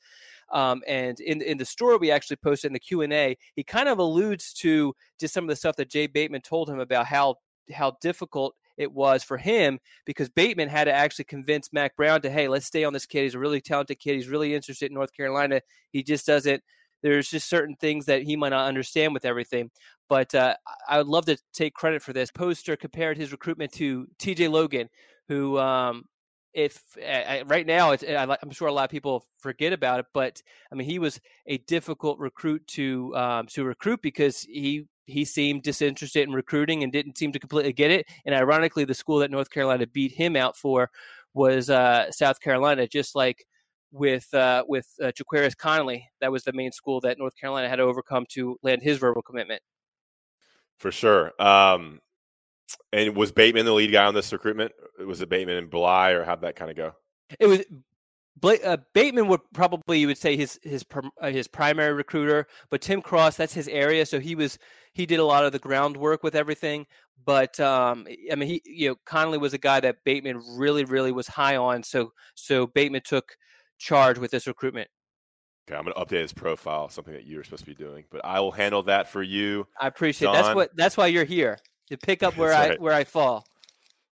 Um, 0.52 0.82
and 0.86 1.18
in 1.20 1.42
in 1.42 1.58
the 1.58 1.64
story 1.64 1.98
we 1.98 2.10
actually 2.10 2.36
posted 2.36 2.68
in 2.68 2.72
the 2.72 2.78
Q 2.78 3.02
and 3.02 3.12
A, 3.12 3.36
he 3.54 3.64
kind 3.64 3.88
of 3.88 3.98
alludes 3.98 4.52
to 4.54 4.94
just 5.18 5.34
some 5.34 5.44
of 5.44 5.48
the 5.48 5.56
stuff 5.56 5.76
that 5.76 5.90
Jay 5.90 6.06
Bateman 6.06 6.40
told 6.40 6.70
him 6.70 6.78
about 6.78 7.06
how 7.06 7.34
how 7.72 7.96
difficult 8.00 8.54
it 8.76 8.92
was 8.92 9.24
for 9.24 9.36
him 9.36 9.78
because 10.06 10.28
Bateman 10.28 10.68
had 10.68 10.84
to 10.84 10.92
actually 10.92 11.24
convince 11.24 11.72
Mack 11.72 11.96
Brown 11.96 12.22
to, 12.22 12.30
hey, 12.30 12.48
let's 12.48 12.66
stay 12.66 12.84
on 12.84 12.92
this 12.92 13.06
kid. 13.06 13.24
He's 13.24 13.34
a 13.34 13.38
really 13.38 13.60
talented 13.60 13.98
kid. 13.98 14.14
He's 14.14 14.28
really 14.28 14.54
interested 14.54 14.90
in 14.90 14.94
North 14.94 15.12
Carolina. 15.12 15.60
He 15.90 16.02
just 16.02 16.26
doesn't. 16.26 16.62
There's 17.02 17.28
just 17.28 17.48
certain 17.48 17.76
things 17.76 18.06
that 18.06 18.22
he 18.22 18.36
might 18.36 18.48
not 18.48 18.66
understand 18.66 19.14
with 19.14 19.24
everything. 19.24 19.70
But 20.08 20.34
uh, 20.34 20.56
I 20.88 20.98
would 20.98 21.06
love 21.06 21.26
to 21.26 21.38
take 21.52 21.74
credit 21.74 22.02
for 22.02 22.12
this. 22.12 22.30
Poster 22.30 22.76
compared 22.76 23.16
his 23.16 23.30
recruitment 23.30 23.72
to 23.72 24.06
T.J. 24.18 24.48
Logan, 24.48 24.88
who 25.28 25.58
um, 25.58 26.04
if 26.54 26.82
right 27.46 27.66
now 27.66 27.92
it's, 27.92 28.02
I'm 28.02 28.50
sure 28.50 28.68
a 28.68 28.72
lot 28.72 28.84
of 28.84 28.90
people 28.90 29.24
forget 29.38 29.72
about 29.72 30.00
it, 30.00 30.06
but 30.12 30.42
I 30.72 30.74
mean 30.74 30.88
he 30.88 30.98
was 30.98 31.20
a 31.46 31.58
difficult 31.58 32.18
recruit 32.18 32.66
to 32.68 33.14
um, 33.16 33.46
to 33.48 33.64
recruit 33.64 34.02
because 34.02 34.42
he 34.42 34.86
he 35.08 35.24
seemed 35.24 35.62
disinterested 35.62 36.28
in 36.28 36.34
recruiting 36.34 36.82
and 36.82 36.92
didn't 36.92 37.18
seem 37.18 37.32
to 37.32 37.38
completely 37.38 37.72
get 37.72 37.90
it. 37.90 38.06
And 38.26 38.34
ironically, 38.34 38.84
the 38.84 38.94
school 38.94 39.18
that 39.18 39.30
North 39.30 39.50
Carolina 39.50 39.86
beat 39.86 40.12
him 40.12 40.36
out 40.36 40.56
for 40.56 40.90
was 41.34 41.70
uh, 41.70 42.10
South 42.10 42.40
Carolina, 42.40 42.86
just 42.86 43.14
like 43.14 43.44
with 43.90 44.32
uh, 44.34 44.64
with 44.68 44.86
uh, 45.02 45.06
Ja'Qurious 45.06 45.56
Conley. 45.56 46.06
That 46.20 46.30
was 46.30 46.44
the 46.44 46.52
main 46.52 46.72
school 46.72 47.00
that 47.00 47.18
North 47.18 47.36
Carolina 47.36 47.68
had 47.68 47.76
to 47.76 47.82
overcome 47.82 48.26
to 48.30 48.58
land 48.62 48.82
his 48.82 48.98
verbal 48.98 49.22
commitment. 49.22 49.62
For 50.78 50.92
sure. 50.92 51.32
Um, 51.42 52.00
and 52.92 53.16
was 53.16 53.32
Bateman 53.32 53.64
the 53.64 53.72
lead 53.72 53.92
guy 53.92 54.04
on 54.04 54.14
this 54.14 54.32
recruitment? 54.32 54.72
Was 55.04 55.20
it 55.22 55.28
Bateman 55.28 55.56
and 55.56 55.70
Bly, 55.70 56.10
or 56.10 56.24
how'd 56.24 56.42
that 56.42 56.56
kind 56.56 56.70
of 56.70 56.76
go? 56.76 56.92
It 57.40 57.46
was 57.46 57.64
uh, 58.44 58.76
Bateman 58.94 59.28
would 59.28 59.40
probably 59.52 60.00
you 60.00 60.06
would 60.06 60.18
say 60.18 60.36
his 60.36 60.58
his 60.62 60.84
uh, 61.20 61.30
his 61.30 61.48
primary 61.48 61.92
recruiter, 61.92 62.46
but 62.70 62.80
Tim 62.80 63.00
Cross 63.00 63.36
that's 63.36 63.54
his 63.54 63.68
area, 63.68 64.04
so 64.06 64.20
he 64.20 64.34
was 64.34 64.58
he 64.92 65.06
did 65.06 65.18
a 65.18 65.24
lot 65.24 65.44
of 65.44 65.52
the 65.52 65.58
groundwork 65.58 66.22
with 66.22 66.34
everything. 66.34 66.86
But 67.24 67.58
um, 67.60 68.06
I 68.30 68.34
mean, 68.34 68.48
he 68.48 68.62
you 68.64 68.88
know 68.90 68.96
Conley 69.04 69.38
was 69.38 69.54
a 69.54 69.58
guy 69.58 69.80
that 69.80 70.04
Bateman 70.04 70.42
really 70.56 70.84
really 70.84 71.12
was 71.12 71.26
high 71.26 71.56
on, 71.56 71.82
so 71.82 72.12
so 72.34 72.66
Bateman 72.66 73.02
took 73.04 73.36
charge 73.78 74.18
with 74.18 74.30
this 74.30 74.46
recruitment. 74.46 74.88
Okay, 75.68 75.76
I'm 75.76 75.84
going 75.84 75.94
to 75.94 76.00
update 76.00 76.22
his 76.22 76.32
profile, 76.32 76.88
something 76.88 77.12
that 77.12 77.26
you're 77.26 77.44
supposed 77.44 77.64
to 77.64 77.70
be 77.70 77.74
doing, 77.74 78.04
but 78.10 78.24
I 78.24 78.40
will 78.40 78.50
handle 78.50 78.82
that 78.84 79.10
for 79.10 79.22
you. 79.22 79.66
I 79.78 79.86
appreciate 79.86 80.32
that's 80.32 80.54
what 80.54 80.74
that's 80.76 80.96
why 80.96 81.08
you're 81.08 81.24
here 81.24 81.58
to 81.88 81.96
pick 81.96 82.22
up 82.22 82.36
where 82.38 82.54
I 82.54 82.76
where 82.76 82.94
I 82.94 83.04
fall. 83.04 83.46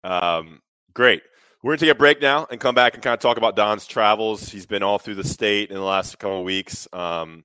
Um, 0.05 0.61
great. 0.95 1.23
We're 1.63 1.71
going 1.71 1.79
to 1.79 1.85
take 1.85 1.95
a 1.95 1.99
break 1.99 2.21
now 2.21 2.49
and 2.51 2.61
come 2.61 2.75
back 2.75 2.95
and 2.95 3.03
kind 3.05 3.15
of 3.15 3.21
talk 3.21 3.37
about 3.37 3.55
Don's 3.55 3.87
travels. 3.87 4.49
He's 4.49 4.67
been 4.67 4.83
all 4.83 4.99
through 4.99 5.15
the 5.15 5.23
state 5.23 5.71
in 5.71 5.77
the 5.77 5.83
last 5.83 6.19
couple 6.19 6.41
of 6.41 6.45
weeks. 6.45 6.89
Um, 6.93 7.45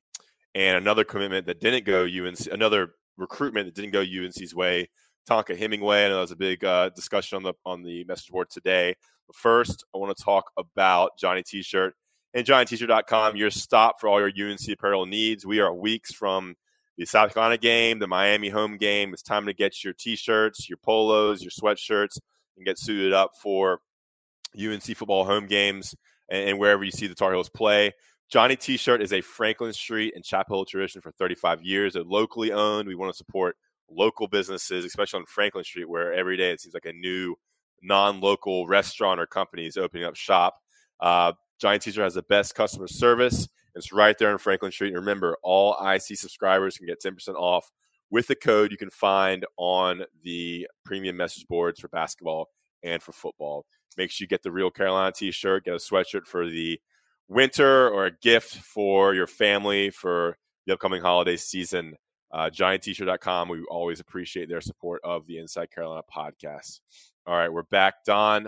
and 0.55 0.75
another 0.75 1.03
commitment 1.03 1.45
that 1.45 1.62
didn't 1.62 1.86
go 1.86 2.05
UNC, 2.05 2.47
another 2.51 2.95
recruitment 3.17 3.67
that 3.67 3.75
didn't 3.75 3.91
go 3.91 4.01
UNC's 4.01 4.55
way. 4.55 4.89
Tonka 5.29 5.55
Hemingway. 5.55 6.05
I 6.05 6.07
know 6.07 6.15
that 6.15 6.21
was 6.21 6.31
a 6.31 6.36
big 6.36 6.65
uh, 6.65 6.89
discussion 6.95 7.36
on 7.36 7.43
the 7.43 7.53
on 7.63 7.83
the 7.83 8.05
message 8.05 8.31
board 8.31 8.50
today. 8.50 8.95
But 9.27 9.36
first, 9.36 9.86
I 9.93 10.00
want 10.00 10.17
to 10.17 10.24
talk 10.24 10.45
about 10.57 11.12
Johnny 11.19 11.43
T-shirt 11.43 11.93
and 12.33 12.43
JohnnyT-shirt.com. 12.43 13.36
Your 13.36 13.51
stop 13.51 14.00
for 14.00 14.09
all 14.09 14.19
your 14.19 14.31
UNC 14.50 14.67
apparel 14.67 15.05
needs. 15.05 15.45
We 15.45 15.59
are 15.59 15.71
weeks 15.71 16.12
from 16.12 16.55
the 16.97 17.05
South 17.05 17.36
Carolina 17.36 17.59
game, 17.59 18.00
the 18.00 18.07
Miami 18.07 18.50
home 18.50 18.77
game. 18.77 19.13
It's 19.13 19.21
time 19.21 19.45
to 19.45 19.53
get 19.53 19.83
your 19.83 19.93
T-shirts, 19.93 20.67
your 20.67 20.77
polos, 20.77 21.43
your 21.43 21.51
sweatshirts, 21.51 22.17
and 22.55 22.65
get 22.65 22.79
suited 22.79 23.13
up 23.13 23.33
for 23.39 23.81
UNC 24.56 24.84
football 24.84 25.25
home 25.25 25.48
games 25.48 25.96
and, 26.30 26.50
and 26.50 26.60
wherever 26.60 26.84
you 26.84 26.92
see 26.92 27.08
the 27.08 27.16
Tar 27.16 27.34
Heels 27.34 27.50
play. 27.50 27.94
Johnny 28.30 28.58
T-shirt 28.58 29.01
is 29.01 29.13
a 29.13 29.22
Franklin 29.22 29.72
Street 29.72 30.13
and 30.16 30.24
Chapel 30.24 30.58
Hill 30.58 30.66
tradition 30.66 31.01
for 31.01 31.12
35 31.12 31.62
years. 31.62 31.94
They're 31.94 32.04
locally 32.04 32.51
owned. 32.51 32.88
We 32.88 32.96
want 32.96 33.13
to 33.13 33.18
support 33.18 33.56
local 33.89 34.27
businesses, 34.27 34.84
especially 34.84 35.20
on 35.20 35.25
Franklin 35.27 35.63
Street, 35.63 35.88
where 35.88 36.13
every 36.13 36.36
day 36.36 36.51
it 36.51 36.60
seems 36.60 36.74
like 36.74 36.86
a 36.86 36.94
new 36.94 37.36
non-local 37.82 38.68
restaurant 38.68 39.20
or 39.20 39.27
company 39.27 39.66
is 39.66 39.77
opening 39.77 40.04
up 40.04 40.16
shop. 40.16 40.58
Uh, 41.00 41.32
Johnny 41.62 41.80
T-shirt 41.80 42.04
has 42.04 42.16
the 42.16 42.24
best 42.24 42.54
customer 42.54 42.88
service. 42.88 43.48
It's 43.75 43.94
right 43.94 44.18
there 44.18 44.32
on 44.32 44.39
Franklin 44.39 44.72
Street. 44.72 44.89
And 44.89 44.98
remember, 44.98 45.38
all 45.42 45.77
IC 45.82 46.18
subscribers 46.18 46.77
can 46.77 46.88
get 46.88 47.01
10% 47.01 47.36
off 47.36 47.72
with 48.10 48.27
the 48.27 48.36
code 48.36 48.72
you 48.72 48.77
can 48.77 48.89
find 48.89 49.46
on 49.58 50.04
the 50.24 50.68
premium 50.84 51.16
message 51.16 51.48
boards 51.48 51.80
for 51.80 51.88
basketball 51.89 52.50
and 52.84 53.01
for 53.01 53.12
football. 53.12 53.65
Make 53.98 54.12
sure 54.12 54.25
you 54.25 54.27
get 54.27 54.43
the 54.43 54.51
real 54.51 54.69
Carolina 54.69 55.12
T-shirt, 55.12 55.65
get 55.65 55.74
a 55.74 55.77
sweatshirt 55.77 56.25
for 56.25 56.48
the 56.48 56.79
winter 57.27 57.89
or 57.89 58.05
a 58.05 58.12
gift 58.12 58.57
for 58.57 59.13
your 59.13 59.27
family 59.27 59.89
for 59.89 60.38
the 60.65 60.74
upcoming 60.74 61.01
holiday 61.01 61.38
season. 61.38 61.96
Uh, 62.31 62.50
JohnnyT-shirt.com. 62.50 63.50
We 63.50 63.63
always 63.63 64.00
appreciate 64.00 64.50
their 64.50 64.62
support 64.62 65.01
of 65.03 65.25
the 65.27 65.39
Inside 65.39 65.72
Carolina 65.72 66.03
podcast. 66.13 66.81
All 67.25 67.36
right, 67.36 67.51
we're 67.51 67.63
back. 67.63 68.03
Don, 68.05 68.48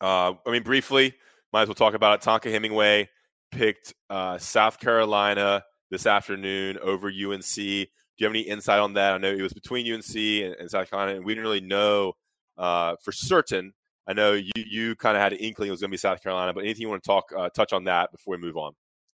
uh, 0.00 0.32
I 0.46 0.50
mean, 0.50 0.62
briefly, 0.62 1.14
might 1.52 1.62
as 1.62 1.68
well 1.68 1.74
talk 1.74 1.94
about 1.94 2.20
it. 2.20 2.26
Tonka 2.26 2.50
Hemingway 2.50 3.08
picked 3.52 3.94
uh, 4.08 4.38
South 4.38 4.78
Carolina 4.78 5.62
this 5.90 6.06
afternoon 6.06 6.78
over 6.78 7.08
UNC. 7.08 7.54
Do 7.54 7.86
you 8.24 8.26
have 8.26 8.32
any 8.32 8.42
insight 8.42 8.80
on 8.80 8.94
that? 8.94 9.14
I 9.14 9.18
know 9.18 9.30
it 9.30 9.42
was 9.42 9.52
between 9.52 9.90
UNC 9.90 10.14
and, 10.16 10.54
and 10.54 10.70
South 10.70 10.90
Carolina, 10.90 11.16
and 11.16 11.24
we 11.24 11.34
didn't 11.34 11.44
really 11.44 11.60
know 11.60 12.14
uh, 12.58 12.96
for 13.02 13.12
certain 13.12 13.72
I 14.06 14.12
know 14.12 14.32
you 14.32 14.50
you 14.56 14.96
kind 14.96 15.16
of 15.16 15.22
had 15.22 15.32
an 15.32 15.38
inkling 15.38 15.68
it 15.68 15.70
was 15.70 15.80
going 15.80 15.90
to 15.90 15.94
be 15.94 15.98
South 15.98 16.20
Carolina, 16.20 16.52
but 16.52 16.64
anything 16.64 16.82
you 16.82 16.88
want 16.88 17.02
to 17.02 17.06
talk 17.06 17.30
uh, 17.36 17.48
touch 17.50 17.72
on 17.72 17.84
that 17.84 18.10
before 18.10 18.32
we 18.36 18.38
move 18.38 18.56
on? 18.56 18.72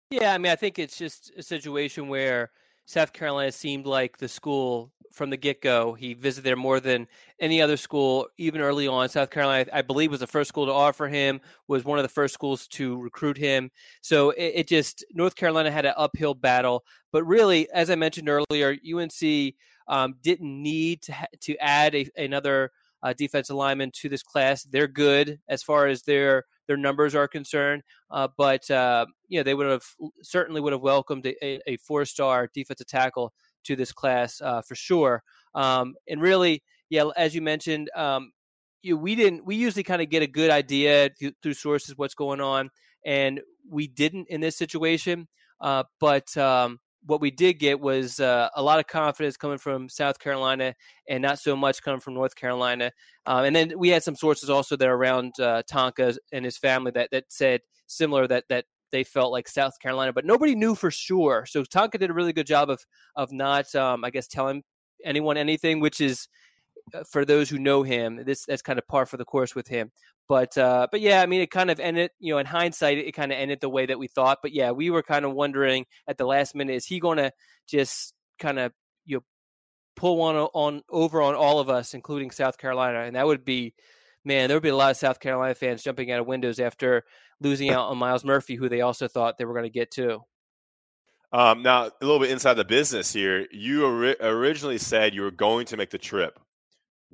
Yeah, 0.10 0.34
I 0.34 0.38
mean, 0.38 0.52
I 0.52 0.56
think 0.56 0.80
it's 0.80 0.98
just 0.98 1.34
a 1.38 1.44
situation 1.44 2.08
where 2.08 2.52
South 2.86 3.12
Carolina 3.12 3.52
seemed 3.52 3.86
like 3.86 4.18
the 4.18 4.30
school 4.30 4.94
from 5.12 5.30
the 5.30 5.38
get 5.38 5.62
go. 5.62 5.94
He 5.94 6.14
visited 6.14 6.46
there 6.46 6.56
more 6.56 6.80
than 6.80 7.08
any 7.40 7.62
other 7.62 7.76
school, 7.76 8.28
even 8.38 8.62
early 8.62 8.88
on. 8.88 9.10
South 9.10 9.32
Carolina, 9.32 9.70
I 9.74 9.82
believe, 9.82 10.12
was 10.12 10.20
the 10.20 10.28
first 10.28 10.50
school 10.50 10.66
to 10.66 10.72
offer 10.72 11.08
him, 11.08 11.42
was 11.68 11.84
one 11.84 11.98
of 11.98 12.04
the 12.04 12.10
first 12.10 12.34
schools 12.34 12.68
to 12.68 12.98
recruit 12.98 13.38
him. 13.38 13.72
So 14.02 14.30
it, 14.32 14.54
it 14.56 14.68
just, 14.68 15.04
North 15.14 15.36
Carolina 15.36 15.72
had 15.72 15.86
an 15.86 15.94
uphill 15.98 16.36
battle. 16.36 16.86
But 17.12 17.24
really, 17.24 17.70
as 17.72 17.90
I 17.90 17.96
mentioned 17.96 18.30
earlier, 18.30 18.78
UNC 18.86 19.56
um, 19.88 20.16
didn't 20.22 20.62
need 20.62 21.02
to, 21.04 21.14
ha- 21.14 21.26
to 21.42 21.58
add 21.58 21.96
a, 21.96 22.08
another 22.18 22.72
uh, 23.04 23.14
defensive 23.18 23.56
linemen 23.56 23.92
to 23.94 24.10
this 24.10 24.24
class. 24.24 24.64
They're 24.64 24.88
good 24.88 25.40
as 25.48 25.64
far 25.64 25.88
as 25.88 26.04
their 26.04 26.44
their 26.68 26.78
numbers 26.78 27.14
are 27.14 27.28
concerned, 27.28 27.84
uh, 28.10 28.28
but 28.38 28.70
uh, 28.72 29.06
you 29.28 29.40
know 29.40 29.44
they 29.44 29.54
would 29.54 29.68
have 29.68 29.86
certainly 30.24 30.62
would 30.62 30.74
have 30.74 30.82
welcomed 30.82 31.26
a, 31.26 31.70
a 31.70 31.78
four 31.78 32.06
star 32.06 32.50
defensive 32.54 32.88
tackle 32.88 33.34
to 33.66 33.76
this 33.76 33.92
class 33.92 34.42
uh, 34.42 34.62
for 34.62 34.76
sure. 34.76 35.24
Um, 35.54 35.96
and 36.08 36.22
really, 36.22 36.64
yeah, 36.90 37.06
as 37.16 37.36
you 37.36 37.42
mentioned, 37.42 37.90
um, 37.96 38.32
you, 38.82 38.98
we 38.98 39.16
didn't. 39.16 39.46
We 39.46 39.56
usually 39.56 39.84
kind 39.84 40.02
of 40.02 40.10
get 40.10 40.24
a 40.24 40.28
good 40.28 40.52
idea 40.52 41.10
through, 41.20 41.32
through, 41.42 41.54
sources 41.54 41.98
what's 41.98 42.16
going 42.16 42.42
on, 42.42 42.70
and 43.06 43.42
we 43.70 43.88
didn't 43.88 44.28
in 44.30 44.42
this 44.42 44.58
situation. 44.58 45.28
Uh, 45.62 45.84
but 46.00 46.36
um, 46.38 46.80
what 47.06 47.22
we 47.22 47.32
did 47.32 47.60
get 47.60 47.80
was 47.80 48.20
uh, 48.20 48.50
a 48.56 48.62
lot 48.62 48.80
of 48.80 48.88
confidence 48.88 49.38
coming 49.38 49.58
from 49.58 49.90
South 49.90 50.20
Carolina 50.20 50.74
and 51.08 51.22
not 51.22 51.40
so 51.40 51.56
much 51.56 51.82
coming 51.82 52.00
from 52.00 52.16
North 52.16 52.36
Carolina. 52.36 52.92
Um, 53.26 53.46
and 53.46 53.56
then 53.56 53.74
we 53.78 53.90
had 53.90 54.04
some 54.04 54.16
sources 54.16 54.50
also 54.50 54.76
that 54.76 54.88
are 54.88 54.96
around 54.96 55.34
uh, 55.40 55.62
Tonka 55.72 56.18
and 56.32 56.44
his 56.44 56.58
family 56.58 56.92
that, 56.92 57.10
that 57.12 57.26
said 57.30 57.62
similar 57.88 58.28
that 58.28 58.46
that 58.50 58.66
they 58.92 59.04
felt 59.04 59.32
like 59.32 59.48
South 59.48 59.78
Carolina, 59.80 60.14
but 60.14 60.26
nobody 60.26 60.56
knew 60.56 60.76
for 60.76 60.90
sure. 60.90 61.46
So 61.48 61.64
Tonka 61.64 62.00
did 62.00 62.10
a 62.10 62.14
really 62.14 62.34
good 62.34 62.48
job 62.48 62.70
of 62.70 62.84
of 63.16 63.32
not, 63.32 63.74
um, 63.76 64.04
I 64.04 64.10
guess, 64.10 64.28
telling 64.28 64.64
anyone 65.04 65.38
anything, 65.38 65.80
which 65.80 66.02
is 66.02 66.28
uh, 66.94 67.04
for 67.12 67.26
those 67.26 67.50
who 67.50 67.60
know 67.60 67.84
him, 67.84 68.24
this 68.26 68.46
that's 68.46 68.62
kind 68.62 68.80
of 68.80 68.88
par 68.88 69.06
for 69.06 69.18
the 69.18 69.26
course 69.26 69.56
with 69.56 69.68
him. 69.68 69.92
But 70.28 70.58
uh, 70.58 70.88
but 70.92 71.02
yeah, 71.02 71.22
I 71.22 71.28
mean, 71.28 71.42
it 71.42 71.52
kind 71.52 71.70
of 71.70 71.80
ended. 71.80 72.12
You 72.20 72.34
know, 72.34 72.40
in 72.40 72.46
hindsight, 72.46 72.98
it, 72.98 73.12
kind 73.12 73.32
of 73.32 73.38
ended 73.38 73.60
the 73.62 73.70
way 73.70 73.86
that 73.86 74.00
we 74.00 74.08
thought. 74.08 74.40
But 74.42 74.54
yeah, 74.54 74.72
we 74.72 74.90
were 74.90 75.04
kind 75.04 75.24
of 75.24 75.34
wondering 75.34 75.86
at 76.08 76.18
the 76.18 76.26
last 76.26 76.56
minute: 76.56 76.76
is 76.76 76.86
he 76.86 77.00
going 77.00 77.18
to 77.18 77.32
just 77.68 78.14
kind 78.40 78.58
of 78.58 78.72
you 79.06 79.18
know 79.18 79.24
pull 79.96 80.18
one 80.18 80.36
on 80.36 80.82
over 80.90 81.22
on 81.22 81.36
all 81.36 81.60
of 81.60 81.70
us, 81.70 81.94
including 81.94 82.32
South 82.32 82.58
Carolina? 82.58 83.02
And 83.02 83.16
that 83.16 83.28
would 83.28 83.46
be, 83.46 83.76
man, 84.24 84.48
there 84.48 84.56
would 84.58 84.64
be 84.64 84.70
a 84.70 84.76
lot 84.76 84.92
of 84.92 84.98
South 84.98 85.20
Carolina 85.20 85.54
fans 85.54 85.84
jumping 85.84 86.12
out 86.12 86.20
of 86.20 86.28
windows 86.28 86.60
after 86.60 87.04
losing 87.40 87.70
out 87.72 87.90
on 87.90 87.98
Myles 87.98 88.26
Murphy, 88.26 88.56
who 88.56 88.68
they 88.68 88.82
also 88.82 89.08
thought 89.08 89.38
they 89.38 89.46
were 89.46 89.54
going 89.54 89.64
to 89.64 89.70
get 89.70 89.92
too. 89.92 90.22
Um, 91.32 91.64
now, 91.64 91.86
a 91.86 91.92
little 92.02 92.20
bit 92.20 92.32
inside 92.32 92.54
the 92.54 92.64
business 92.66 93.12
here. 93.12 93.46
You 93.52 93.86
ori- 93.86 94.16
originally 94.22 94.78
said 94.78 95.14
you 95.14 95.22
were 95.22 95.32
going 95.32 95.66
to 95.68 95.78
make 95.78 95.90
the 95.90 95.98
trip. 95.98 96.40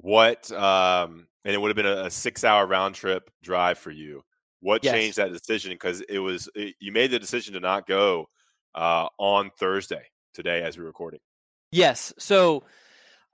What 0.02 0.52
um, 0.52 1.28
and 1.46 1.54
it 1.54 1.62
would 1.62 1.70
have 1.70 1.76
been 1.76 1.86
a, 1.86 2.06
a 2.06 2.12
six 2.12 2.44
hour 2.44 2.66
round 2.66 2.96
trip 2.96 3.30
drive 3.44 3.78
for 3.78 3.92
you. 3.92 4.24
What 4.60 4.84
yes. 4.84 4.94
changed 4.94 5.18
that 5.18 5.32
decision? 5.32 5.72
Because 5.72 6.02
it 6.02 6.20
was 6.20 6.50
it, 6.56 6.76
you 6.80 6.92
made 6.92 7.12
the 7.12 7.20
decision 7.20 7.54
to 7.54 7.60
not 7.60 7.88
go 7.88 8.28
uh, 8.76 9.08
on 9.18 9.52
Thursday 9.60 10.04
today 10.34 10.62
as 10.62 10.78
we're 10.78 10.86
recording. 10.86 11.20
Yes. 11.72 12.14
So, 12.20 12.64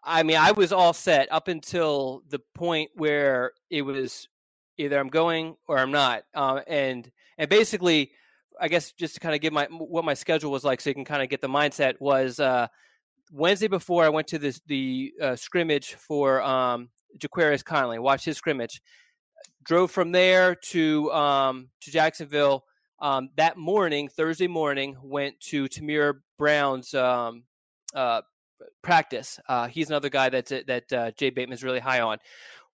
I 0.04 0.24
mean, 0.24 0.38
I 0.38 0.52
was 0.52 0.72
all 0.72 0.94
set 0.94 1.32
up 1.32 1.48
until 1.48 2.24
the 2.30 2.40
point 2.54 2.92
where 2.96 3.52
it 3.70 3.82
was 3.82 4.28
either 4.78 5.00
I'm 5.00 5.10
going 5.10 5.56
or 5.68 5.80
I'm 5.80 5.92
not, 5.92 6.24
uh, 6.34 6.62
and 6.68 7.10
and 7.38 7.50
basically, 7.50 8.12
I 8.60 8.68
guess 8.68 8.92
just 8.94 9.16
to 9.16 9.20
kind 9.20 9.36
of 9.36 9.42
give 9.42 9.54
my 9.54 9.66
what 9.70 10.06
my 10.06 10.14
schedule 10.14 10.52
was 10.52 10.64
like, 10.64 10.82
so 10.82 10.90
you 10.90 10.96
can 10.96 11.06
kind 11.06 11.24
of 11.24 11.30
get 11.30 11.42
the 11.42 11.50
mindset 11.50 11.96
was. 12.00 12.40
Uh, 12.40 12.68
Wednesday 13.32 13.68
before 13.68 14.04
I 14.04 14.10
went 14.10 14.28
to 14.28 14.40
this 14.40 14.62
the 14.68 15.14
uh, 15.22 15.36
scrimmage 15.36 15.94
for 15.94 16.42
um, 16.42 16.90
Ja'Qurious 17.20 17.64
Conley, 17.64 18.00
watched 18.00 18.26
his 18.26 18.38
scrimmage. 18.38 18.82
Drove 19.64 19.92
from 19.92 20.12
there 20.12 20.56
to 20.56 21.12
um, 21.12 21.70
to 21.82 21.92
Jacksonville 21.92 22.64
um, 23.00 23.30
that 23.36 23.58
morning, 23.58 24.08
Thursday 24.08 24.48
morning. 24.48 24.96
Went 25.02 25.40
to 25.42 25.66
Tamir 25.66 26.20
Brown's 26.38 26.94
um, 26.94 27.44
uh, 27.94 28.22
practice. 28.82 29.40
Uh, 29.48 29.68
he's 29.68 29.90
another 29.90 30.10
guy 30.10 30.30
that's 30.30 30.52
that 30.68 30.94
uh, 30.94 31.12
Jay 31.12 31.30
Bateman's 31.30 31.64
really 31.64 31.80
high 31.80 32.02
on. 32.02 32.18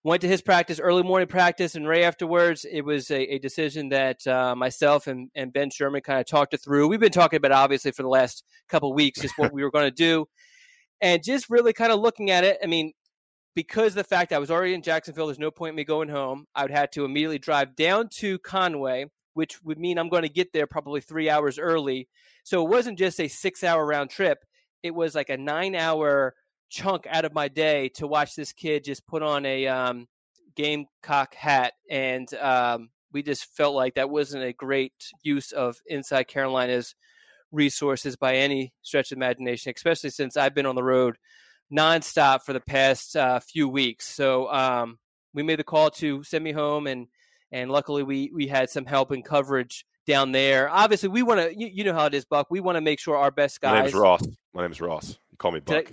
Went 0.05 0.21
to 0.21 0.27
his 0.27 0.41
practice, 0.41 0.81
early 0.81 1.01
morning 1.01 1.29
practice, 1.29 1.75
and 1.75 1.87
right 1.87 2.03
afterwards, 2.03 2.65
it 2.69 2.81
was 2.81 3.09
a, 3.09 3.35
a 3.35 3.39
decision 3.39 3.87
that 3.89 4.25
uh, 4.27 4.53
myself 4.53 5.07
and, 5.07 5.29
and 5.33 5.53
Ben 5.53 5.69
Sherman 5.69 6.01
kind 6.01 6.19
of 6.19 6.25
talked 6.25 6.53
it 6.53 6.61
through. 6.61 6.89
We've 6.89 6.99
been 6.99 7.09
talking 7.09 7.37
about 7.37 7.53
obviously 7.53 7.91
for 7.91 8.03
the 8.03 8.09
last 8.09 8.43
couple 8.67 8.93
weeks, 8.93 9.21
just 9.21 9.37
what 9.37 9.53
we 9.53 9.63
were 9.63 9.71
going 9.71 9.85
to 9.85 9.91
do, 9.91 10.25
and 10.99 11.23
just 11.23 11.49
really 11.49 11.71
kind 11.71 11.93
of 11.93 12.01
looking 12.01 12.31
at 12.31 12.43
it. 12.43 12.57
I 12.61 12.67
mean, 12.67 12.91
because 13.55 13.93
the 13.93 14.03
fact 14.03 14.33
I 14.33 14.39
was 14.39 14.51
already 14.51 14.73
in 14.73 14.81
Jacksonville, 14.81 15.27
there's 15.27 15.39
no 15.39 15.51
point 15.51 15.69
in 15.69 15.75
me 15.75 15.85
going 15.85 16.09
home. 16.09 16.47
I 16.53 16.63
would 16.63 16.71
have 16.71 16.91
to 16.91 17.05
immediately 17.05 17.39
drive 17.39 17.75
down 17.75 18.09
to 18.15 18.39
Conway, 18.39 19.05
which 19.35 19.61
would 19.63 19.79
mean 19.79 19.97
I'm 19.97 20.09
going 20.09 20.23
to 20.23 20.29
get 20.29 20.51
there 20.51 20.67
probably 20.67 20.99
three 20.99 21.29
hours 21.29 21.57
early. 21.57 22.09
So 22.43 22.61
it 22.65 22.69
wasn't 22.69 22.99
just 22.99 23.21
a 23.21 23.29
six 23.29 23.63
hour 23.63 23.85
round 23.85 24.09
trip, 24.09 24.39
it 24.81 24.93
was 24.93 25.15
like 25.15 25.29
a 25.29 25.37
nine 25.37 25.75
hour 25.75 26.35
chunk 26.73 27.05
out 27.07 27.23
of 27.23 27.33
my 27.33 27.47
day 27.47 27.87
to 27.87 28.07
watch 28.07 28.35
this 28.35 28.51
kid 28.51 28.83
just 28.83 29.05
put 29.05 29.21
on 29.21 29.45
a 29.45 29.67
um, 29.67 30.07
Gamecock 30.55 31.35
hat. 31.35 31.73
And 31.89 32.33
um, 32.35 32.89
we 33.11 33.21
just 33.21 33.45
felt 33.55 33.75
like 33.75 33.95
that 33.95 34.09
wasn't 34.09 34.43
a 34.43 34.53
great 34.53 34.93
use 35.21 35.51
of 35.51 35.77
Inside 35.85 36.27
Carolina's 36.27 36.95
resources 37.51 38.15
by 38.15 38.37
any 38.37 38.73
stretch 38.81 39.11
of 39.11 39.17
imagination, 39.17 39.71
especially 39.75 40.09
since 40.09 40.35
I've 40.35 40.55
been 40.55 40.65
on 40.65 40.75
the 40.75 40.83
road 40.83 41.17
nonstop 41.71 42.41
for 42.41 42.53
the 42.53 42.59
past 42.59 43.15
uh, 43.15 43.39
few 43.39 43.69
weeks. 43.69 44.07
So 44.07 44.51
um, 44.51 44.97
we 45.33 45.43
made 45.43 45.59
the 45.59 45.63
call 45.63 45.91
to 45.91 46.23
send 46.23 46.43
me 46.43 46.53
home, 46.53 46.87
and 46.87 47.07
and 47.51 47.69
luckily 47.71 48.01
we 48.01 48.31
we 48.33 48.47
had 48.47 48.71
some 48.71 48.85
help 48.85 49.11
and 49.11 49.23
coverage 49.23 49.85
down 50.07 50.31
there. 50.31 50.69
Obviously, 50.69 51.09
we 51.09 51.21
want 51.21 51.39
to. 51.39 51.55
You, 51.55 51.67
you, 51.71 51.83
know 51.83 51.93
how 51.93 52.07
it 52.07 52.15
is, 52.15 52.25
Buck. 52.25 52.47
We 52.49 52.59
want 52.59 52.77
to 52.77 52.81
make 52.81 52.99
sure 52.99 53.15
our 53.15 53.31
best 53.31 53.61
guys. 53.61 53.73
My 53.73 53.81
name's 53.81 53.93
Ross. 53.93 54.27
My 54.53 54.61
name's 54.63 54.81
Ross. 54.81 55.19
You 55.29 55.37
call 55.37 55.51
me 55.51 55.59
Buck. 55.59 55.91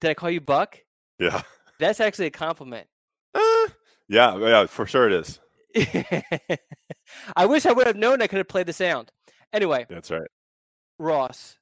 Did 0.00 0.10
I, 0.10 0.14
call 0.14 0.30
you 0.30 0.40
Buck? 0.40 0.78
Yeah. 1.18 1.42
That's 1.78 2.00
actually 2.00 2.26
a 2.26 2.30
compliment. 2.30 2.86
Uh, 3.34 3.68
yeah, 4.08 4.36
yeah, 4.38 4.66
for 4.66 4.86
sure 4.86 5.08
it 5.08 5.12
is. 5.12 5.40
I 7.36 7.46
wish 7.46 7.66
I 7.66 7.72
would 7.72 7.86
have 7.86 7.96
known 7.96 8.22
I 8.22 8.26
could 8.26 8.38
have 8.38 8.48
played 8.48 8.66
the 8.66 8.72
sound. 8.72 9.10
Anyway. 9.52 9.86
That's 9.88 10.10
right. 10.10 10.28
Ross, 10.98 11.56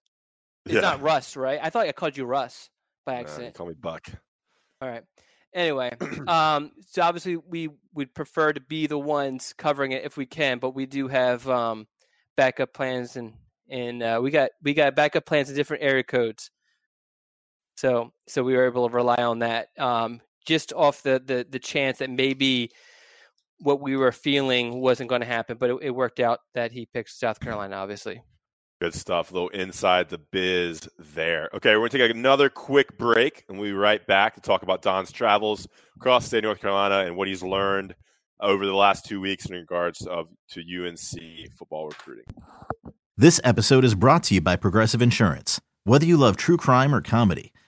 It's 0.67 0.75
Yeah. 0.75 0.81
not 0.81 1.03
Russ, 1.03 1.37
right? 1.37 1.59
I 1.63 1.71
thought 1.71 1.87
I 1.87 1.93
called 1.93 2.17
you 2.17 2.25
Russ 2.25 2.69
by 3.05 3.15
Nah, 3.15 3.21
accident. 3.21 3.55
call 3.55 3.67
me 3.67 3.75
Buck. 3.75 4.09
All 4.81 4.89
right. 4.89 5.03
Anyway, 5.55 5.93
um, 6.29 6.73
so 6.87 7.03
obviously 7.03 7.37
we 7.37 7.69
would 7.95 8.15
prefer 8.15 8.53
to 8.53 8.61
be 8.61 8.87
the 8.87 8.99
ones 8.99 9.55
covering 9.57 9.93
it 9.93 10.05
if 10.05 10.17
we 10.17 10.27
can, 10.27 10.59
but 10.59 10.75
we 10.75 10.87
do 10.87 11.09
have 11.09 11.49
um, 11.49 11.87
backup 12.37 12.73
plans 12.73 13.17
and 13.17 13.35
and 13.69 14.03
uh, 14.03 14.21
we 14.23 14.31
got 14.31 14.51
we 14.63 14.75
got 14.75 14.95
backup 14.95 15.25
plans 15.27 15.49
in 15.51 15.57
different 15.57 15.83
area 15.83 16.03
codes. 16.05 16.51
So 17.83 18.13
so 18.29 18.45
we 18.45 18.55
were 18.55 18.67
able 18.67 18.89
to 18.89 18.95
rely 18.95 19.17
on 19.17 19.41
that 19.41 19.71
um, 19.77 20.21
just 20.47 20.73
off 20.73 21.03
the, 21.03 21.21
the 21.25 21.45
the 21.51 21.59
chance 21.59 21.99
that 21.99 22.11
maybe 22.11 22.71
what 23.59 23.81
we 23.81 23.97
were 23.97 24.13
feeling 24.13 24.81
wasn't 24.81 25.09
going 25.09 25.21
to 25.21 25.27
happen, 25.27 25.57
but 25.59 25.69
it, 25.69 25.79
it 25.83 25.91
worked 25.91 26.21
out 26.21 26.39
that 26.55 26.71
he 26.71 26.87
picked 26.87 27.11
South 27.11 27.41
Carolina, 27.41 27.75
obviously. 27.75 28.23
Good 28.81 28.95
stuff. 28.95 29.33
A 29.33 29.35
little 29.35 29.49
inside 29.49 30.11
the 30.11 30.19
biz 30.19 30.89
there. 30.97 31.51
Okay, 31.55 31.71
we're 31.71 31.89
going 31.89 31.91
to 31.91 31.99
take 31.99 32.11
another 32.13 32.49
quick 32.49 32.97
break 32.99 33.43
and 33.49 33.59
we'll 33.59 33.71
be 33.71 33.73
right 33.73 34.05
back 34.07 34.37
to 34.37 34.41
talk 34.41 34.63
about 34.63 34.83
Don's 34.83 35.11
travels 35.11 35.67
across 35.97 36.23
the 36.23 36.29
state 36.29 36.39
of 36.39 36.45
North 36.45 36.61
Carolina 36.61 37.05
and 37.05 37.17
what 37.17 37.27
he's 37.27 37.43
learned 37.43 37.97
over 38.41 38.65
the 38.65 38.77
last 38.77 39.07
two 39.07 39.21
weeks 39.21 39.47
in 39.47 39.57
regards 39.57 40.07
of 40.07 40.29
to 40.51 40.61
UNC 40.61 41.53
football 41.59 41.89
recruiting. 41.89 42.27
This 43.17 43.41
episode 43.43 43.85
is 43.85 43.97
brought 43.97 44.23
to 44.25 44.35
you 44.35 44.41
by 44.41 44.55
Progressive 44.55 45.03
Insurance. 45.03 45.61
Whether 45.83 46.07
you 46.07 46.17
love 46.17 46.37
true 46.37 46.57
crime 46.57 46.95
or 46.95 47.01
comedy, 47.01 47.53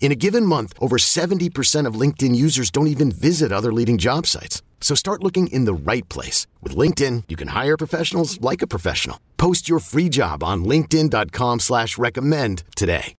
In 0.00 0.12
a 0.12 0.14
given 0.16 0.46
month, 0.46 0.72
over 0.80 0.96
70% 0.96 1.86
of 1.86 1.94
LinkedIn 1.94 2.34
users 2.34 2.70
don't 2.70 2.88
even 2.88 3.12
visit 3.12 3.52
other 3.52 3.72
leading 3.72 3.98
job 3.98 4.26
sites. 4.26 4.62
So 4.80 4.96
start 4.96 5.22
looking 5.22 5.46
in 5.48 5.66
the 5.66 5.74
right 5.74 6.08
place. 6.08 6.48
With 6.62 6.74
LinkedIn, 6.74 7.24
you 7.28 7.36
can 7.36 7.48
hire 7.48 7.76
professionals 7.76 8.40
like 8.40 8.62
a 8.62 8.66
professional. 8.66 9.20
Post 9.36 9.68
your 9.68 9.78
free 9.78 10.08
job 10.08 10.42
on 10.42 10.64
linkedin.com 10.64 11.60
slash 11.60 11.96
recommend 11.96 12.64
today. 12.74 13.14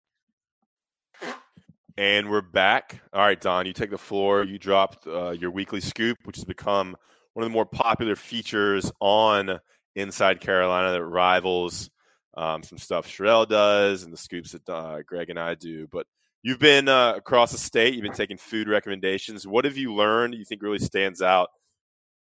And 1.98 2.30
we're 2.30 2.40
back. 2.40 3.02
All 3.12 3.20
right, 3.20 3.38
Don, 3.38 3.66
you 3.66 3.74
take 3.74 3.90
the 3.90 3.98
floor. 3.98 4.42
You 4.42 4.58
dropped 4.58 5.06
uh, 5.06 5.32
your 5.32 5.50
weekly 5.50 5.82
scoop, 5.82 6.16
which 6.24 6.36
has 6.36 6.46
become 6.46 6.96
one 7.34 7.42
of 7.44 7.50
the 7.50 7.52
more 7.52 7.66
popular 7.66 8.16
features 8.16 8.90
on 9.00 9.58
Inside 9.96 10.40
Carolina 10.40 10.92
that 10.92 11.04
rivals 11.04 11.90
um, 12.38 12.62
some 12.62 12.78
stuff 12.78 13.06
Sherelle 13.06 13.46
does 13.46 14.02
and 14.02 14.10
the 14.10 14.16
scoops 14.16 14.52
that 14.52 14.66
uh, 14.66 15.02
Greg 15.02 15.28
and 15.28 15.38
I 15.38 15.56
do. 15.56 15.86
But 15.88 16.06
you've 16.42 16.58
been 16.58 16.88
uh, 16.88 17.14
across 17.16 17.52
the 17.52 17.58
state. 17.58 17.94
You've 17.94 18.02
been 18.02 18.12
taking 18.12 18.38
food 18.38 18.68
recommendations. 18.68 19.46
What 19.46 19.64
have 19.64 19.76
you 19.76 19.94
learned? 19.94 20.34
You 20.34 20.44
think 20.44 20.62
really 20.62 20.78
stands 20.78 21.22
out 21.22 21.48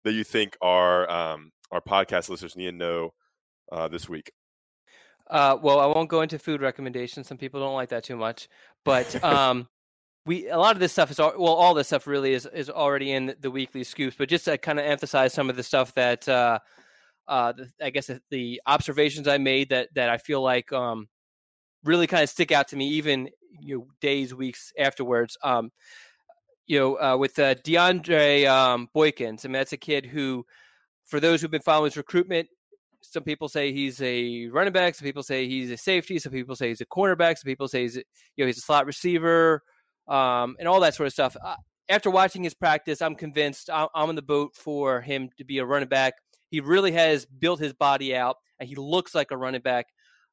that 0.03 0.13
you 0.13 0.23
think 0.23 0.57
our 0.61 1.09
um, 1.09 1.51
our 1.71 1.81
podcast 1.81 2.29
listeners 2.29 2.55
need 2.55 2.65
to 2.65 2.71
know 2.71 3.13
uh, 3.71 3.87
this 3.87 4.09
week? 4.09 4.31
Uh, 5.29 5.57
well, 5.61 5.79
I 5.79 5.85
won't 5.85 6.09
go 6.09 6.21
into 6.21 6.37
food 6.37 6.61
recommendations. 6.61 7.27
Some 7.27 7.37
people 7.37 7.61
don't 7.61 7.75
like 7.75 7.89
that 7.89 8.03
too 8.03 8.17
much, 8.17 8.49
but 8.83 9.23
um, 9.23 9.67
we 10.25 10.49
a 10.49 10.57
lot 10.57 10.75
of 10.75 10.79
this 10.79 10.91
stuff 10.91 11.09
is 11.11 11.19
al- 11.19 11.35
well, 11.37 11.53
all 11.53 11.73
this 11.73 11.87
stuff 11.87 12.07
really 12.07 12.33
is 12.33 12.45
is 12.53 12.69
already 12.69 13.11
in 13.11 13.35
the 13.39 13.51
weekly 13.51 13.83
scoops. 13.83 14.15
But 14.17 14.29
just 14.29 14.45
to 14.45 14.57
kind 14.57 14.79
of 14.79 14.85
emphasize 14.85 15.33
some 15.33 15.49
of 15.49 15.55
the 15.55 15.63
stuff 15.63 15.93
that 15.95 16.27
uh, 16.27 16.59
uh, 17.27 17.53
the, 17.53 17.71
I 17.81 17.89
guess 17.91 18.07
the, 18.07 18.21
the 18.29 18.61
observations 18.65 19.27
I 19.27 19.37
made 19.37 19.69
that 19.69 19.89
that 19.95 20.09
I 20.09 20.17
feel 20.17 20.41
like 20.41 20.73
um, 20.73 21.07
really 21.83 22.07
kind 22.07 22.23
of 22.23 22.29
stick 22.29 22.51
out 22.51 22.67
to 22.69 22.75
me, 22.75 22.89
even 22.89 23.29
you 23.59 23.77
know, 23.77 23.87
days, 23.99 24.33
weeks 24.33 24.73
afterwards. 24.77 25.37
Um, 25.43 25.71
you 26.67 26.79
know, 26.79 26.95
uh, 27.01 27.17
with 27.17 27.37
uh, 27.39 27.55
DeAndre 27.55 28.47
um, 28.47 28.89
Boykins, 28.95 29.45
I 29.45 29.47
mean, 29.47 29.53
that's 29.53 29.73
a 29.73 29.77
kid 29.77 30.05
who, 30.05 30.45
for 31.05 31.19
those 31.19 31.41
who've 31.41 31.51
been 31.51 31.61
following 31.61 31.89
his 31.89 31.97
recruitment, 31.97 32.47
some 33.01 33.23
people 33.23 33.49
say 33.49 33.73
he's 33.73 34.01
a 34.01 34.47
running 34.47 34.73
back. 34.73 34.95
Some 34.95 35.05
people 35.05 35.23
say 35.23 35.47
he's 35.47 35.71
a 35.71 35.77
safety. 35.77 36.19
Some 36.19 36.31
people 36.31 36.55
say 36.55 36.69
he's 36.69 36.81
a 36.81 36.85
cornerback. 36.85 37.37
Some 37.37 37.47
people 37.47 37.67
say 37.67 37.81
he's 37.81 37.97
a, 37.97 38.03
you 38.35 38.43
know 38.43 38.45
he's 38.45 38.59
a 38.59 38.61
slot 38.61 38.85
receiver, 38.85 39.63
um, 40.07 40.55
and 40.59 40.67
all 40.67 40.79
that 40.81 40.95
sort 40.95 41.07
of 41.07 41.13
stuff. 41.13 41.35
Uh, 41.43 41.55
after 41.89 42.09
watching 42.09 42.43
his 42.43 42.53
practice, 42.53 43.01
I'm 43.01 43.15
convinced 43.15 43.69
I'm, 43.69 43.87
I'm 43.93 44.09
on 44.09 44.15
the 44.15 44.21
boat 44.21 44.55
for 44.55 45.01
him 45.01 45.29
to 45.37 45.43
be 45.43 45.57
a 45.57 45.65
running 45.65 45.89
back. 45.89 46.13
He 46.49 46.59
really 46.59 46.91
has 46.91 47.25
built 47.25 47.59
his 47.59 47.73
body 47.73 48.15
out, 48.15 48.37
and 48.59 48.69
he 48.69 48.75
looks 48.75 49.15
like 49.15 49.31
a 49.31 49.37
running 49.37 49.61
back. 49.61 49.87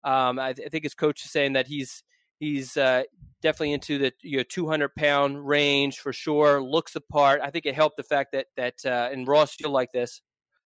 Um, 0.05 0.39
I, 0.39 0.53
th- 0.53 0.67
I 0.67 0.69
think 0.69 0.85
his 0.85 0.95
coach 0.95 1.25
is 1.25 1.31
saying 1.31 1.55
that 1.55 1.67
he's 1.67 2.03
he's 2.39 2.77
uh, 2.77 3.03
definitely 3.43 3.73
into 3.73 3.99
the 3.99 4.13
you 4.23 4.39
know 4.39 4.45
200 4.49 4.95
pound 4.95 5.47
range 5.47 5.99
for 5.99 6.13
sure. 6.13 6.63
Looks 6.63 6.93
the 6.93 7.01
part. 7.01 7.41
I 7.43 7.51
think 7.51 7.67
it 7.67 7.75
helped 7.75 7.97
the 7.97 8.03
fact 8.03 8.33
that 8.33 8.47
that 8.57 8.85
uh, 8.85 9.09
and 9.13 9.27
Ross 9.27 9.55
feel 9.55 9.71
like 9.71 9.93
this. 9.93 10.21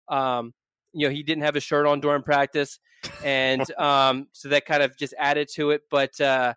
Um, 0.07 0.53
you 0.95 1.05
know 1.05 1.13
he 1.13 1.21
didn't 1.21 1.43
have 1.43 1.55
a 1.55 1.59
shirt 1.59 1.85
on 1.85 1.99
during 1.99 2.23
practice 2.23 2.79
and 3.23 3.69
um, 3.77 4.27
so 4.31 4.49
that 4.49 4.65
kind 4.65 4.81
of 4.81 4.97
just 4.97 5.13
added 5.19 5.47
to 5.53 5.71
it 5.71 5.81
but 5.91 6.19
uh, 6.21 6.53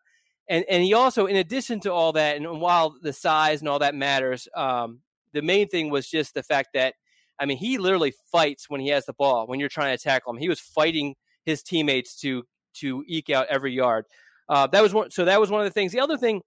and 0.49 0.65
and 0.71 0.83
he 0.83 0.95
also 0.95 1.27
in 1.27 1.37
addition 1.37 1.81
to 1.81 1.93
all 1.93 2.13
that 2.13 2.37
and 2.37 2.61
while 2.61 2.97
the 3.03 3.13
size 3.13 3.61
and 3.61 3.69
all 3.69 3.81
that 3.81 3.95
matters 3.95 4.49
um, 4.57 5.01
the 5.35 5.43
main 5.43 5.69
thing 5.69 5.91
was 5.91 6.09
just 6.09 6.33
the 6.33 6.43
fact 6.43 6.71
that 6.73 6.95
i 7.39 7.45
mean 7.45 7.59
he 7.59 7.77
literally 7.77 8.15
fights 8.33 8.71
when 8.71 8.81
he 8.81 8.89
has 8.89 9.05
the 9.05 9.13
ball 9.13 9.47
when 9.47 9.61
you're 9.61 9.69
trying 9.69 9.97
to 9.97 10.03
tackle 10.03 10.33
him 10.33 10.39
he 10.39 10.49
was 10.49 10.61
fighting 10.61 11.15
his 11.45 11.63
teammates 11.63 12.19
to 12.19 12.45
to 12.73 13.05
eke 13.07 13.31
out 13.31 13.47
every 13.49 13.73
yard 13.73 14.07
uh, 14.49 14.67
that 14.67 14.83
was 14.83 14.95
one 14.95 15.11
so 15.11 15.25
that 15.25 15.41
was 15.41 15.51
one 15.51 15.61
of 15.61 15.67
the 15.67 15.73
things 15.73 15.93
the 15.93 16.01
other 16.01 16.17
thing 16.17 16.41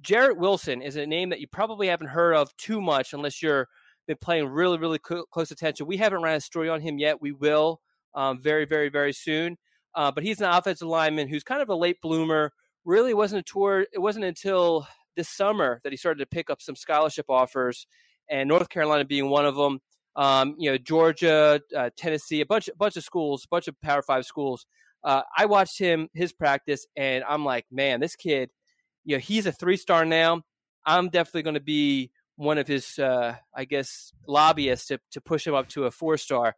jarrett 0.00 0.36
wilson 0.36 0.82
is 0.82 0.96
a 0.96 1.06
name 1.06 1.30
that 1.30 1.40
you 1.40 1.46
probably 1.46 1.88
haven't 1.88 2.08
heard 2.08 2.34
of 2.34 2.54
too 2.56 2.80
much 2.80 3.12
unless 3.12 3.42
you're 3.42 3.68
been 4.06 4.16
playing 4.20 4.46
really, 4.48 4.78
really 4.78 5.00
cl- 5.06 5.26
close 5.26 5.50
attention. 5.50 5.86
We 5.86 5.96
haven't 5.96 6.22
ran 6.22 6.36
a 6.36 6.40
story 6.40 6.68
on 6.68 6.80
him 6.80 6.98
yet. 6.98 7.20
We 7.20 7.32
will 7.32 7.80
um, 8.14 8.40
very, 8.40 8.64
very, 8.64 8.88
very 8.88 9.12
soon. 9.12 9.56
Uh, 9.94 10.10
but 10.10 10.24
he's 10.24 10.40
an 10.40 10.50
offensive 10.50 10.88
lineman 10.88 11.28
who's 11.28 11.42
kind 11.42 11.62
of 11.62 11.68
a 11.68 11.74
late 11.74 12.00
bloomer. 12.00 12.52
Really 12.84 13.14
wasn't 13.14 13.40
a 13.40 13.52
tour. 13.52 13.86
It 13.92 13.98
wasn't 13.98 14.24
until 14.24 14.86
this 15.16 15.28
summer 15.28 15.80
that 15.82 15.92
he 15.92 15.96
started 15.96 16.20
to 16.20 16.26
pick 16.26 16.50
up 16.50 16.60
some 16.60 16.76
scholarship 16.76 17.26
offers, 17.28 17.86
and 18.30 18.48
North 18.48 18.68
Carolina 18.68 19.04
being 19.04 19.30
one 19.30 19.46
of 19.46 19.56
them. 19.56 19.80
Um, 20.14 20.54
you 20.58 20.70
know, 20.70 20.78
Georgia, 20.78 21.60
uh, 21.76 21.90
Tennessee, 21.96 22.40
a 22.40 22.46
bunch, 22.46 22.68
a 22.68 22.76
bunch 22.76 22.96
of 22.96 23.04
schools, 23.04 23.44
a 23.44 23.48
bunch 23.48 23.68
of 23.68 23.80
Power 23.80 24.02
Five 24.02 24.24
schools. 24.24 24.66
Uh, 25.06 25.22
I 25.36 25.46
watched 25.46 25.78
him 25.78 26.08
his 26.14 26.32
practice, 26.32 26.84
and 26.96 27.22
I'm 27.28 27.44
like, 27.44 27.64
man, 27.70 28.00
this 28.00 28.16
kid, 28.16 28.50
you 29.04 29.14
know, 29.14 29.20
he's 29.20 29.46
a 29.46 29.52
three 29.52 29.76
star 29.76 30.04
now. 30.04 30.42
I'm 30.84 31.10
definitely 31.10 31.44
going 31.44 31.54
to 31.54 31.60
be 31.60 32.10
one 32.34 32.58
of 32.58 32.66
his, 32.66 32.98
uh, 32.98 33.36
I 33.54 33.64
guess, 33.66 34.12
lobbyists 34.26 34.88
to, 34.88 34.98
to 35.12 35.20
push 35.20 35.46
him 35.46 35.54
up 35.54 35.68
to 35.70 35.84
a 35.84 35.92
four 35.92 36.16
star. 36.16 36.56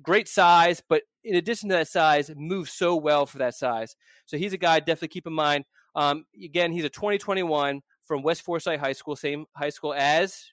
Great 0.00 0.28
size, 0.28 0.80
but 0.88 1.02
in 1.24 1.34
addition 1.34 1.68
to 1.70 1.74
that 1.74 1.88
size, 1.88 2.30
moves 2.36 2.72
so 2.72 2.94
well 2.94 3.26
for 3.26 3.38
that 3.38 3.56
size. 3.56 3.96
So 4.26 4.38
he's 4.38 4.52
a 4.52 4.58
guy 4.58 4.78
definitely 4.78 5.08
keep 5.08 5.26
in 5.26 5.32
mind. 5.32 5.64
Um, 5.96 6.26
again, 6.40 6.70
he's 6.70 6.84
a 6.84 6.88
2021 6.88 7.80
from 8.06 8.22
West 8.22 8.42
Forsyth 8.42 8.78
High 8.78 8.92
School, 8.92 9.16
same 9.16 9.46
high 9.56 9.70
school 9.70 9.92
as. 9.92 10.44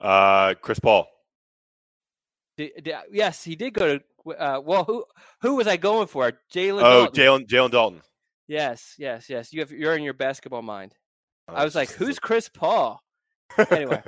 Uh, 0.00 0.54
Chris 0.54 0.78
Paul. 0.78 1.08
Did, 2.56 2.70
did, 2.84 2.94
yes, 3.10 3.42
he 3.42 3.56
did 3.56 3.74
go 3.74 3.98
to. 3.98 4.04
Uh, 4.26 4.60
well, 4.64 4.84
who 4.84 5.04
who 5.40 5.56
was 5.56 5.66
I 5.66 5.76
going 5.76 6.06
for? 6.06 6.32
Jalen. 6.52 6.82
Oh, 6.82 7.08
Jalen 7.12 7.46
Jalen 7.46 7.70
Dalton. 7.70 8.02
Yes, 8.48 8.94
yes, 8.98 9.30
yes. 9.30 9.52
You 9.52 9.60
have 9.60 9.70
you're 9.70 9.96
in 9.96 10.02
your 10.02 10.14
basketball 10.14 10.62
mind. 10.62 10.94
Oh, 11.48 11.54
I 11.54 11.64
was 11.64 11.74
like, 11.74 11.90
who's 11.90 12.18
Chris 12.18 12.48
Paul? 12.48 13.00
anyway. 13.70 14.02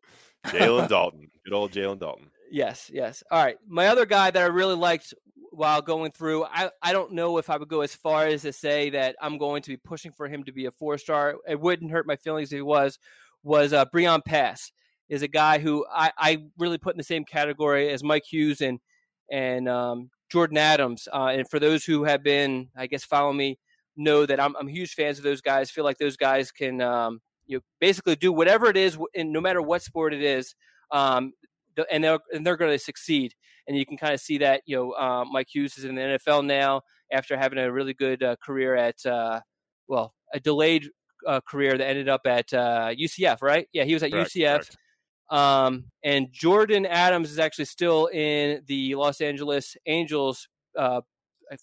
Jalen 0.46 0.88
Dalton. 0.88 1.30
Good 1.44 1.54
old 1.54 1.72
Jalen 1.72 2.00
Dalton. 2.00 2.30
Yes, 2.50 2.90
yes. 2.92 3.22
All 3.30 3.42
right. 3.42 3.56
My 3.66 3.86
other 3.88 4.06
guy 4.06 4.30
that 4.30 4.42
I 4.42 4.46
really 4.46 4.74
liked 4.74 5.14
while 5.50 5.82
going 5.82 6.12
through, 6.12 6.44
I, 6.44 6.70
I 6.82 6.92
don't 6.92 7.12
know 7.12 7.38
if 7.38 7.48
I 7.50 7.56
would 7.56 7.68
go 7.68 7.82
as 7.82 7.94
far 7.94 8.26
as 8.26 8.42
to 8.42 8.52
say 8.52 8.90
that 8.90 9.16
I'm 9.20 9.38
going 9.38 9.62
to 9.62 9.70
be 9.70 9.76
pushing 9.76 10.12
for 10.12 10.28
him 10.28 10.44
to 10.44 10.52
be 10.52 10.66
a 10.66 10.70
four 10.70 10.98
star. 10.98 11.36
It 11.46 11.60
wouldn't 11.60 11.90
hurt 11.90 12.06
my 12.06 12.16
feelings 12.16 12.52
if 12.52 12.56
he 12.56 12.62
was, 12.62 12.98
was 13.42 13.72
uh, 13.72 13.84
Breon 13.86 14.24
Pass 14.24 14.72
is 15.08 15.22
a 15.22 15.28
guy 15.28 15.58
who 15.58 15.84
I, 15.92 16.12
I 16.16 16.44
really 16.58 16.78
put 16.78 16.94
in 16.94 16.98
the 16.98 17.04
same 17.04 17.24
category 17.24 17.90
as 17.90 18.02
Mike 18.02 18.24
Hughes 18.24 18.60
and 18.60 18.80
and 19.32 19.68
um, 19.68 20.10
Jordan 20.30 20.58
Adams. 20.58 21.08
Uh, 21.12 21.32
and 21.32 21.48
for 21.48 21.58
those 21.58 21.84
who 21.84 22.04
have 22.04 22.22
been, 22.22 22.68
I 22.76 22.86
guess, 22.86 23.04
follow 23.04 23.32
me 23.32 23.58
know 23.96 24.26
that 24.26 24.38
I'm, 24.38 24.54
I'm 24.56 24.68
huge 24.68 24.94
fans 24.94 25.18
of 25.18 25.24
those 25.24 25.40
guys. 25.40 25.70
Feel 25.70 25.84
like 25.84 25.98
those 25.98 26.16
guys 26.16 26.52
can 26.52 26.80
um, 26.80 27.20
you 27.46 27.56
know, 27.56 27.62
basically 27.80 28.14
do 28.14 28.32
whatever 28.32 28.66
it 28.66 28.76
is, 28.76 28.96
and 29.16 29.32
no 29.32 29.40
matter 29.40 29.60
what 29.60 29.82
sport 29.82 30.14
it 30.14 30.22
is, 30.22 30.54
um, 30.92 31.32
and 31.90 32.04
they're 32.04 32.18
and 32.32 32.46
they're 32.46 32.56
going 32.56 32.70
to 32.70 32.78
succeed. 32.78 33.34
And 33.66 33.76
you 33.76 33.86
can 33.86 33.96
kind 33.96 34.12
of 34.12 34.20
see 34.20 34.38
that. 34.38 34.62
You 34.66 34.76
know, 34.76 34.90
uh, 34.92 35.24
Mike 35.24 35.48
Hughes 35.52 35.78
is 35.78 35.84
in 35.84 35.94
the 35.94 36.02
NFL 36.02 36.44
now 36.44 36.82
after 37.10 37.36
having 37.36 37.58
a 37.58 37.72
really 37.72 37.94
good 37.94 38.22
uh, 38.22 38.36
career 38.44 38.76
at 38.76 39.04
uh, 39.06 39.40
well, 39.88 40.14
a 40.34 40.40
delayed 40.40 40.88
uh, 41.26 41.40
career 41.48 41.76
that 41.76 41.86
ended 41.86 42.08
up 42.08 42.22
at 42.26 42.48
UCF, 42.50 43.34
uh, 43.34 43.36
right? 43.40 43.68
Yeah, 43.72 43.84
he 43.84 43.94
was 43.94 44.02
at 44.02 44.12
correct, 44.12 44.30
UCF. 44.30 44.54
Correct. 44.54 44.76
Um, 45.32 45.84
and 46.04 46.30
Jordan 46.30 46.84
Adams 46.84 47.30
is 47.30 47.38
actually 47.38 47.64
still 47.64 48.06
in 48.06 48.62
the 48.66 48.94
Los 48.94 49.22
Angeles 49.22 49.78
Angels 49.86 50.46
uh, 50.78 51.00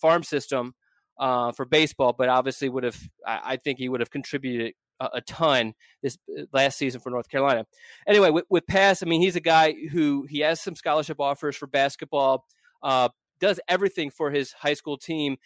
farm 0.02 0.24
system 0.24 0.74
uh, 1.20 1.52
for 1.52 1.66
baseball, 1.66 2.14
but 2.18 2.30
obviously 2.30 2.68
would 2.68 2.84
have. 2.84 2.98
I, 3.26 3.40
I 3.44 3.58
think 3.58 3.78
he 3.78 3.88
would 3.88 4.00
have 4.00 4.10
contributed 4.10 4.74
a, 5.00 5.10
a, 5.14 5.22
ton 5.22 5.76
this 6.02 6.18
uh, 6.36 6.44
last 6.52 6.80
season 6.80 7.00
for 7.00 7.12
North 7.12 7.30
Carolina. 7.30 7.68
Anyway, 8.08 8.32
with, 8.32 8.46
with 8.50 8.66
Pass, 8.66 9.04
I 9.04 9.06
mean, 9.06 9.22
he's 9.22 9.36
a 9.36 9.42
guy 9.42 9.76
who 9.92 10.26
he 10.28 10.40
has 10.40 10.60
some 10.60 10.76
scholarship 10.76 11.20
offers 11.20 11.56
for 11.56 11.68
basketball. 11.68 12.46
Uh, 12.82 13.10
does 13.40 13.60
everything 13.68 14.10
for 14.10 14.32
his 14.32 14.52
high 14.52 14.74
school 14.74 14.98
team. 14.98 15.38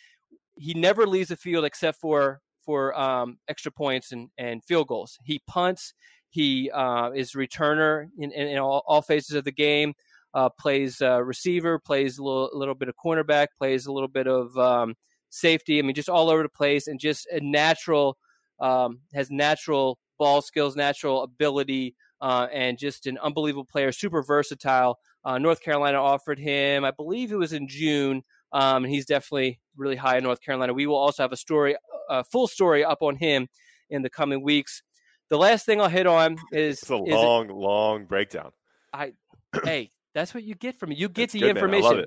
He 0.56 0.74
never 0.74 1.06
leaves 1.06 1.30
the 1.30 1.36
field 1.36 1.66
except 1.66 2.00
for 2.00 2.40
for 2.66 2.98
um, 2.98 3.38
extra 3.50 3.72
points 3.72 4.14
and, 4.14 4.30
and 4.38 4.64
field 4.64 4.88
goals. 4.88 5.20
He 5.24 5.42
punts. 5.46 5.94
He 6.34 6.72
uh, 6.72 7.12
is 7.12 7.34
returner 7.34 8.08
in, 8.18 8.32
in, 8.32 8.48
in 8.48 8.58
all, 8.58 8.84
all, 8.88 9.04
phases 9.04 9.36
of 9.36 9.44
the 9.44 9.52
game. 9.52 9.94
Uh, 10.34 10.50
plays 10.50 11.00
uh, 11.00 11.22
receiver, 11.22 11.78
plays 11.78 12.18
a 12.18 12.24
little, 12.24 12.50
little, 12.54 12.74
bit 12.74 12.90
of 12.90 12.96
cornerback, 12.96 13.50
plays 13.56 13.86
a 13.86 13.92
little 13.92 14.08
bit 14.08 14.26
of 14.26 14.58
um, 14.58 14.96
safety. 15.30 15.78
I 15.78 15.84
mean, 15.84 15.94
just 15.94 16.10
all 16.10 16.32
over 16.32 16.42
the 16.42 16.50
place, 16.50 16.88
and 16.88 17.00
just 17.00 17.28
a 17.28 17.40
natural 17.40 18.18
um, 18.60 19.02
has 19.14 19.30
natural 19.30 20.00
ball 20.18 20.42
skills, 20.42 20.76
natural 20.76 21.22
ability, 21.22 21.96
uh, 22.20 22.48
and 22.52 22.80
just 22.80 23.06
an 23.06 23.20
unbelievable 23.20 23.66
player. 23.66 23.92
Super 23.92 24.24
versatile. 24.24 24.98
Uh, 25.24 25.38
North 25.38 25.62
Carolina 25.62 26.02
offered 26.02 26.40
him, 26.40 26.84
I 26.84 26.90
believe 26.90 27.32
it 27.32 27.38
was 27.38 27.54
in 27.54 27.68
June, 27.68 28.24
um, 28.54 28.86
and 28.86 28.92
he's 28.92 29.06
definitely 29.06 29.60
really 29.78 29.98
high 29.98 30.18
in 30.18 30.24
North 30.24 30.42
Carolina. 30.42 30.74
We 30.74 30.88
will 30.88 30.96
also 30.96 31.22
have 31.22 31.32
a 31.32 31.38
story, 31.38 31.76
a 32.10 32.24
full 32.24 32.48
story 32.48 32.84
up 32.84 33.04
on 33.04 33.18
him 33.18 33.50
in 33.92 34.02
the 34.02 34.10
coming 34.10 34.42
weeks. 34.42 34.82
The 35.34 35.40
last 35.40 35.66
thing 35.66 35.82
I'll 35.82 35.90
hit 35.90 36.06
on 36.06 36.38
is 36.52 36.80
it's 36.80 36.92
a 36.92 36.96
long, 36.96 37.50
it, 37.50 37.56
long 37.56 38.06
breakdown. 38.06 38.52
I 38.94 39.14
hey, 39.64 39.90
that's 40.14 40.32
what 40.32 40.44
you 40.44 40.54
get 40.54 40.76
from 40.76 40.92
me. 40.92 40.96
You 40.96 41.10
get 41.10 41.32
the 41.32 41.40
good, 41.40 41.50
information. 41.50 42.06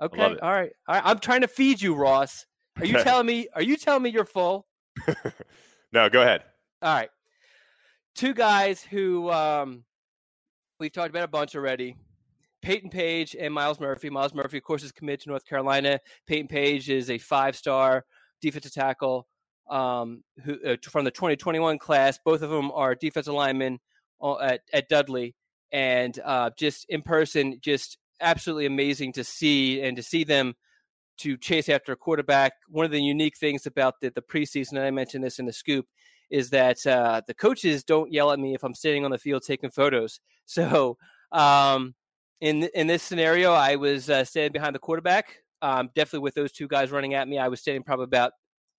Okay, 0.00 0.22
all 0.22 0.30
right. 0.30 0.40
all 0.40 0.94
right. 0.94 1.02
I'm 1.04 1.18
trying 1.18 1.42
to 1.42 1.48
feed 1.48 1.82
you, 1.82 1.94
Ross. 1.94 2.46
Are 2.78 2.86
you 2.86 2.94
telling 3.02 3.26
me? 3.26 3.46
Are 3.54 3.60
you 3.60 3.76
telling 3.76 4.02
me 4.02 4.08
you're 4.08 4.24
full? 4.24 4.66
no, 5.92 6.08
go 6.08 6.22
ahead. 6.22 6.44
All 6.80 6.94
right. 6.94 7.10
Two 8.14 8.32
guys 8.32 8.82
who 8.82 9.30
um, 9.30 9.84
we've 10.80 10.94
talked 10.94 11.10
about 11.10 11.24
a 11.24 11.28
bunch 11.28 11.54
already. 11.54 11.98
Payton 12.62 12.88
Page 12.88 13.36
and 13.38 13.52
Myles 13.52 13.80
Murphy. 13.80 14.08
Myles 14.08 14.32
Murphy, 14.32 14.56
of 14.56 14.64
course, 14.64 14.82
is 14.82 14.92
committed 14.92 15.24
to 15.24 15.28
North 15.28 15.44
Carolina. 15.44 16.00
Payton 16.26 16.48
Page 16.48 16.88
is 16.88 17.10
a 17.10 17.18
five-star 17.18 18.06
defensive 18.40 18.72
tackle 18.72 19.26
um, 19.68 20.22
who, 20.44 20.58
uh, 20.66 20.76
from 20.82 21.04
the 21.04 21.10
2021 21.10 21.78
class. 21.78 22.18
Both 22.24 22.42
of 22.42 22.50
them 22.50 22.70
are 22.72 22.94
defensive 22.94 23.34
linemen 23.34 23.78
uh, 24.20 24.38
at, 24.38 24.60
at 24.72 24.88
Dudley, 24.88 25.34
and 25.70 26.18
uh, 26.24 26.50
just 26.58 26.86
in 26.88 27.02
person, 27.02 27.58
just 27.60 27.98
absolutely 28.20 28.66
amazing 28.66 29.12
to 29.14 29.24
see 29.24 29.82
and 29.82 29.96
to 29.96 30.02
see 30.02 30.24
them 30.24 30.54
to 31.18 31.36
chase 31.36 31.68
after 31.68 31.92
a 31.92 31.96
quarterback. 31.96 32.52
One 32.68 32.84
of 32.84 32.90
the 32.90 33.02
unique 33.02 33.36
things 33.36 33.66
about 33.66 34.00
the, 34.00 34.10
the 34.10 34.22
preseason, 34.22 34.72
and 34.72 34.80
I 34.80 34.90
mentioned 34.90 35.22
this 35.22 35.38
in 35.38 35.46
the 35.46 35.52
scoop, 35.52 35.86
is 36.30 36.50
that 36.50 36.84
uh, 36.86 37.20
the 37.26 37.34
coaches 37.34 37.84
don't 37.84 38.12
yell 38.12 38.32
at 38.32 38.38
me 38.38 38.54
if 38.54 38.64
I'm 38.64 38.74
sitting 38.74 39.04
on 39.04 39.10
the 39.10 39.18
field 39.18 39.42
taking 39.46 39.70
photos. 39.70 40.20
So 40.44 40.98
um, 41.30 41.94
in 42.40 42.64
in 42.74 42.88
this 42.88 43.02
scenario, 43.02 43.52
I 43.52 43.76
was 43.76 44.10
uh, 44.10 44.24
standing 44.24 44.52
behind 44.52 44.74
the 44.74 44.80
quarterback. 44.80 45.36
Um, 45.62 45.88
definitely 45.94 46.24
with 46.24 46.34
those 46.34 46.50
two 46.50 46.66
guys 46.66 46.90
running 46.90 47.14
at 47.14 47.28
me, 47.28 47.38
I 47.38 47.46
was 47.46 47.60
standing 47.60 47.84
probably 47.84 48.04
about 48.04 48.32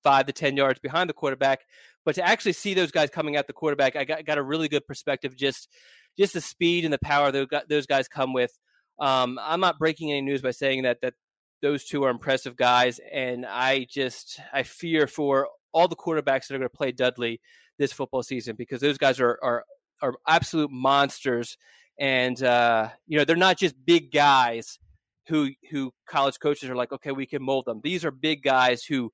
five 0.03 0.25
to 0.25 0.33
10 0.33 0.57
yards 0.57 0.79
behind 0.79 1.09
the 1.09 1.13
quarterback. 1.13 1.61
But 2.05 2.15
to 2.15 2.25
actually 2.25 2.53
see 2.53 2.73
those 2.73 2.91
guys 2.91 3.09
coming 3.09 3.35
at 3.35 3.47
the 3.47 3.53
quarterback, 3.53 3.95
I 3.95 4.03
got, 4.03 4.25
got 4.25 4.37
a 4.37 4.43
really 4.43 4.67
good 4.67 4.85
perspective, 4.85 5.35
just, 5.35 5.69
just 6.17 6.33
the 6.33 6.41
speed 6.41 6.83
and 6.83 6.93
the 6.93 6.99
power 6.99 7.31
that 7.31 7.69
those 7.69 7.85
guys 7.85 8.07
come 8.07 8.33
with. 8.33 8.57
Um, 8.99 9.39
I'm 9.41 9.59
not 9.59 9.79
breaking 9.79 10.11
any 10.11 10.21
news 10.21 10.41
by 10.41 10.51
saying 10.51 10.83
that, 10.83 11.01
that 11.01 11.13
those 11.61 11.85
two 11.85 12.03
are 12.03 12.09
impressive 12.09 12.55
guys. 12.55 12.99
And 13.11 13.45
I 13.45 13.87
just, 13.89 14.39
I 14.51 14.63
fear 14.63 15.07
for 15.07 15.47
all 15.71 15.87
the 15.87 15.95
quarterbacks 15.95 16.47
that 16.47 16.51
are 16.51 16.59
going 16.59 16.69
to 16.69 16.77
play 16.77 16.91
Dudley 16.91 17.39
this 17.79 17.93
football 17.93 18.21
season 18.21 18.55
because 18.55 18.81
those 18.81 18.97
guys 18.97 19.19
are, 19.19 19.39
are, 19.41 19.63
are 20.01 20.13
absolute 20.27 20.69
monsters. 20.71 21.57
And, 21.97 22.41
uh, 22.43 22.89
you 23.07 23.17
know, 23.17 23.25
they're 23.25 23.35
not 23.35 23.57
just 23.57 23.75
big 23.85 24.11
guys 24.11 24.77
who, 25.27 25.49
who 25.71 25.93
college 26.05 26.39
coaches 26.39 26.69
are 26.69 26.75
like, 26.75 26.91
okay, 26.91 27.11
we 27.11 27.25
can 27.25 27.41
mold 27.41 27.65
them. 27.65 27.79
These 27.83 28.03
are 28.03 28.11
big 28.11 28.43
guys 28.43 28.83
who, 28.83 29.11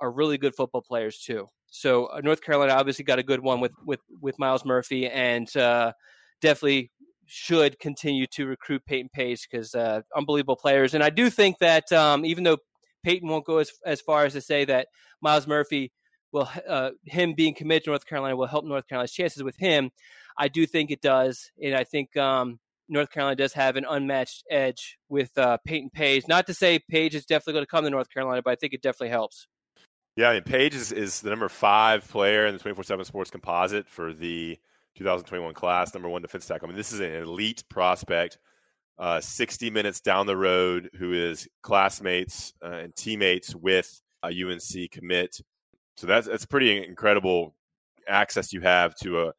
are 0.00 0.10
really 0.10 0.38
good 0.38 0.54
football 0.54 0.82
players 0.82 1.18
too. 1.18 1.48
So 1.70 2.06
uh, 2.06 2.20
North 2.22 2.42
Carolina 2.42 2.72
obviously 2.72 3.04
got 3.04 3.18
a 3.18 3.22
good 3.22 3.40
one 3.40 3.60
with 3.60 3.74
with 3.84 4.00
with 4.20 4.38
Myles 4.38 4.64
Murphy, 4.64 5.08
and 5.08 5.54
uh, 5.56 5.92
definitely 6.40 6.90
should 7.26 7.78
continue 7.78 8.26
to 8.28 8.46
recruit 8.46 8.84
Payton 8.86 9.10
Page 9.12 9.48
because 9.50 9.74
uh, 9.74 10.02
unbelievable 10.16 10.56
players. 10.56 10.94
And 10.94 11.02
I 11.02 11.10
do 11.10 11.28
think 11.28 11.58
that 11.58 11.92
um, 11.92 12.24
even 12.24 12.44
though 12.44 12.58
Payton 13.04 13.28
won't 13.28 13.44
go 13.44 13.58
as 13.58 13.70
as 13.84 14.00
far 14.00 14.24
as 14.24 14.32
to 14.34 14.40
say 14.40 14.64
that 14.64 14.88
Myles 15.20 15.46
Murphy 15.46 15.92
will 16.32 16.48
uh, 16.68 16.90
him 17.04 17.34
being 17.34 17.54
committed 17.54 17.84
to 17.84 17.90
North 17.90 18.06
Carolina 18.06 18.36
will 18.36 18.46
help 18.46 18.64
North 18.64 18.88
Carolina's 18.88 19.12
chances 19.12 19.42
with 19.42 19.56
him. 19.56 19.90
I 20.38 20.48
do 20.48 20.66
think 20.66 20.90
it 20.90 21.00
does, 21.00 21.50
and 21.62 21.74
I 21.74 21.84
think 21.84 22.16
um, 22.16 22.58
North 22.88 23.10
Carolina 23.10 23.36
does 23.36 23.52
have 23.54 23.76
an 23.76 23.86
unmatched 23.88 24.44
edge 24.50 24.98
with 25.08 25.36
uh, 25.38 25.58
Payton 25.64 25.90
Page. 25.90 26.24
Not 26.28 26.46
to 26.46 26.54
say 26.54 26.78
Page 26.78 27.14
is 27.14 27.26
definitely 27.26 27.54
going 27.54 27.64
to 27.64 27.70
come 27.70 27.84
to 27.84 27.90
North 27.90 28.10
Carolina, 28.10 28.42
but 28.42 28.50
I 28.50 28.56
think 28.56 28.72
it 28.72 28.82
definitely 28.82 29.10
helps. 29.10 29.48
Yeah, 30.16 30.30
I 30.30 30.34
mean, 30.34 30.44
Page 30.44 30.74
is, 30.74 30.92
is 30.92 31.20
the 31.20 31.28
number 31.28 31.48
five 31.48 32.08
player 32.08 32.46
in 32.46 32.54
the 32.54 32.58
24 32.58 32.84
7 32.84 33.04
sports 33.04 33.30
composite 33.30 33.86
for 33.86 34.14
the 34.14 34.58
2021 34.96 35.52
class, 35.52 35.92
number 35.92 36.08
one 36.08 36.22
defense 36.22 36.46
tackle. 36.46 36.66
I 36.66 36.70
mean, 36.70 36.76
this 36.78 36.92
is 36.92 37.00
an 37.00 37.12
elite 37.12 37.62
prospect, 37.68 38.38
uh, 38.98 39.20
60 39.20 39.68
minutes 39.70 40.00
down 40.00 40.26
the 40.26 40.36
road, 40.36 40.88
who 40.98 41.12
is 41.12 41.46
classmates 41.62 42.54
uh, 42.64 42.70
and 42.70 42.96
teammates 42.96 43.54
with 43.54 44.00
a 44.22 44.28
UNC 44.28 44.90
commit. 44.90 45.38
So 45.98 46.06
that's, 46.06 46.26
that's 46.26 46.46
pretty 46.46 46.82
incredible 46.82 47.54
access 48.08 48.54
you 48.54 48.62
have 48.62 48.94
to 48.96 49.20
a, 49.20 49.32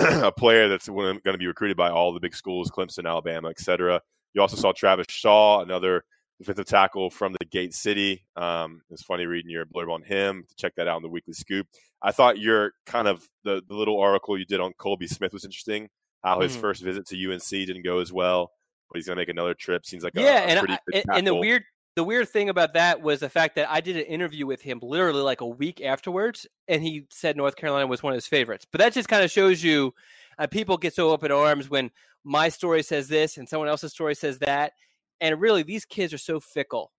a 0.26 0.32
player 0.32 0.68
that's 0.68 0.88
going 0.88 1.20
to 1.24 1.38
be 1.38 1.46
recruited 1.46 1.76
by 1.76 1.90
all 1.90 2.12
the 2.12 2.20
big 2.20 2.34
schools, 2.34 2.72
Clemson, 2.72 3.08
Alabama, 3.08 3.50
et 3.50 3.60
cetera. 3.60 4.00
You 4.34 4.40
also 4.40 4.56
saw 4.56 4.72
Travis 4.72 5.06
Shaw, 5.08 5.62
another 5.62 6.02
defensive 6.38 6.66
tackle 6.66 7.10
from 7.10 7.34
the 7.38 7.44
Gate 7.44 7.74
City. 7.74 8.24
Um, 8.36 8.82
it's 8.90 9.02
funny 9.02 9.26
reading 9.26 9.50
your 9.50 9.66
blurb 9.66 9.92
on 9.92 10.02
him. 10.02 10.44
To 10.48 10.54
check 10.56 10.74
that 10.76 10.88
out 10.88 10.96
in 10.96 11.02
the 11.02 11.08
Weekly 11.08 11.34
Scoop. 11.34 11.66
I 12.02 12.12
thought 12.12 12.38
your 12.38 12.72
kind 12.86 13.08
of 13.08 13.26
the, 13.44 13.62
the 13.66 13.74
little 13.74 14.00
article 14.00 14.38
you 14.38 14.44
did 14.44 14.60
on 14.60 14.72
Colby 14.78 15.08
Smith 15.08 15.32
was 15.32 15.44
interesting. 15.44 15.88
How 16.22 16.40
his 16.40 16.56
mm. 16.56 16.60
first 16.60 16.82
visit 16.82 17.06
to 17.08 17.32
UNC 17.32 17.48
didn't 17.48 17.84
go 17.84 18.00
as 18.00 18.12
well, 18.12 18.50
but 18.90 18.96
he's 18.96 19.06
going 19.06 19.16
to 19.16 19.20
make 19.20 19.28
another 19.28 19.54
trip. 19.54 19.86
Seems 19.86 20.02
like 20.02 20.14
yeah, 20.16 20.40
a, 20.40 20.44
a 20.44 20.78
and, 20.92 21.04
I, 21.10 21.18
and 21.18 21.26
the 21.26 21.34
weird 21.34 21.62
the 21.98 22.04
weird 22.04 22.28
thing 22.28 22.48
about 22.48 22.74
that 22.74 23.02
was 23.02 23.18
the 23.20 23.28
fact 23.28 23.56
that 23.56 23.68
I 23.68 23.80
did 23.80 23.96
an 23.96 24.04
interview 24.04 24.46
with 24.46 24.62
him 24.62 24.78
literally 24.82 25.20
like 25.20 25.40
a 25.40 25.46
week 25.46 25.80
afterwards, 25.80 26.46
and 26.68 26.80
he 26.80 27.06
said 27.10 27.36
North 27.36 27.56
Carolina 27.56 27.88
was 27.88 28.04
one 28.04 28.12
of 28.12 28.16
his 28.16 28.26
favorites. 28.26 28.64
But 28.70 28.80
that 28.80 28.92
just 28.92 29.08
kind 29.08 29.24
of 29.24 29.32
shows 29.32 29.64
you, 29.64 29.92
uh, 30.38 30.46
people 30.46 30.76
get 30.76 30.94
so 30.94 31.12
up 31.12 31.24
in 31.24 31.32
arms 31.32 31.68
when 31.68 31.90
my 32.22 32.50
story 32.50 32.84
says 32.84 33.08
this 33.08 33.36
and 33.36 33.48
someone 33.48 33.68
else's 33.68 33.90
story 33.90 34.14
says 34.14 34.38
that, 34.38 34.74
and 35.20 35.40
really, 35.40 35.62
these 35.62 35.84
kids 35.84 36.12
are 36.12 36.18
so 36.18 36.40
fickle, 36.40 36.92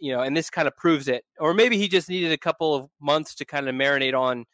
you 0.00 0.12
know, 0.12 0.22
and 0.22 0.36
this 0.36 0.50
kind 0.50 0.68
of 0.68 0.76
proves 0.76 1.08
it. 1.08 1.24
Or 1.38 1.54
maybe 1.54 1.76
he 1.78 1.88
just 1.88 2.08
needed 2.08 2.32
a 2.32 2.38
couple 2.38 2.74
of 2.74 2.88
months 3.00 3.34
to 3.36 3.44
kind 3.44 3.68
of 3.68 3.74
marinate 3.74 4.18
on 4.18 4.44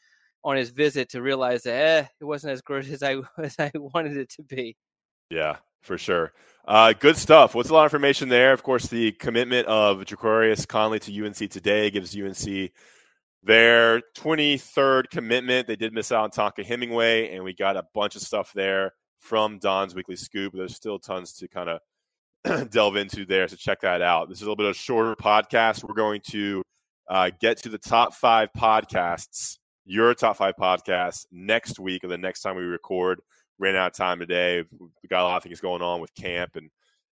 on 0.42 0.56
his 0.56 0.70
visit 0.70 1.10
to 1.10 1.20
realize 1.20 1.64
that 1.64 1.74
eh, 1.74 2.06
it 2.20 2.24
wasn't 2.24 2.52
as 2.52 2.62
good 2.62 2.86
as 2.90 3.02
I 3.02 3.20
as 3.38 3.56
I 3.58 3.70
wanted 3.74 4.16
it 4.16 4.30
to 4.30 4.42
be. 4.42 4.76
Yeah, 5.30 5.56
for 5.80 5.98
sure. 5.98 6.32
Uh, 6.66 6.92
good 6.92 7.16
stuff. 7.16 7.54
What's 7.54 7.70
a 7.70 7.74
lot 7.74 7.86
of 7.86 7.92
information 7.92 8.28
there? 8.28 8.52
Of 8.52 8.62
course, 8.62 8.86
the 8.86 9.12
commitment 9.12 9.66
of 9.66 10.00
Ja'Qurious 10.00 10.68
Conley 10.68 10.98
to 11.00 11.26
UNC 11.26 11.36
today 11.50 11.90
gives 11.90 12.16
UNC 12.16 12.70
their 13.42 14.02
23rd 14.16 15.10
commitment. 15.10 15.66
They 15.66 15.76
did 15.76 15.94
miss 15.94 16.12
out 16.12 16.24
on 16.24 16.30
Tonka 16.30 16.64
Hemingway, 16.64 17.34
and 17.34 17.42
we 17.42 17.54
got 17.54 17.76
a 17.76 17.86
bunch 17.94 18.14
of 18.14 18.22
stuff 18.22 18.52
there 18.52 18.92
from 19.18 19.58
Don's 19.58 19.94
Weekly 19.94 20.16
Scoop. 20.16 20.52
There's 20.54 20.76
still 20.76 20.98
tons 20.98 21.32
to 21.34 21.48
kind 21.48 21.70
of 21.70 21.80
delve 22.70 22.96
into 22.96 23.24
there. 23.24 23.48
So 23.48 23.56
check 23.56 23.80
that 23.80 24.02
out. 24.02 24.28
This 24.28 24.38
is 24.38 24.42
a 24.42 24.44
little 24.44 24.56
bit 24.56 24.66
of 24.66 24.72
a 24.72 24.78
shorter 24.78 25.14
podcast. 25.16 25.84
We're 25.84 25.94
going 25.94 26.20
to 26.30 26.62
uh, 27.08 27.30
get 27.40 27.58
to 27.58 27.68
the 27.68 27.78
top 27.78 28.14
five 28.14 28.50
podcasts, 28.56 29.58
your 29.84 30.14
top 30.14 30.36
five 30.36 30.54
podcasts 30.56 31.26
next 31.30 31.78
week 31.78 32.04
or 32.04 32.08
the 32.08 32.18
next 32.18 32.42
time 32.42 32.56
we 32.56 32.62
record. 32.62 33.20
Ran 33.58 33.76
out 33.76 33.88
of 33.88 33.92
time 33.92 34.20
today. 34.20 34.64
We 34.78 35.08
got 35.08 35.22
a 35.22 35.24
lot 35.24 35.36
of 35.36 35.42
things 35.42 35.60
going 35.60 35.82
on 35.82 36.00
with 36.00 36.14
camp 36.14 36.56
and 36.56 36.70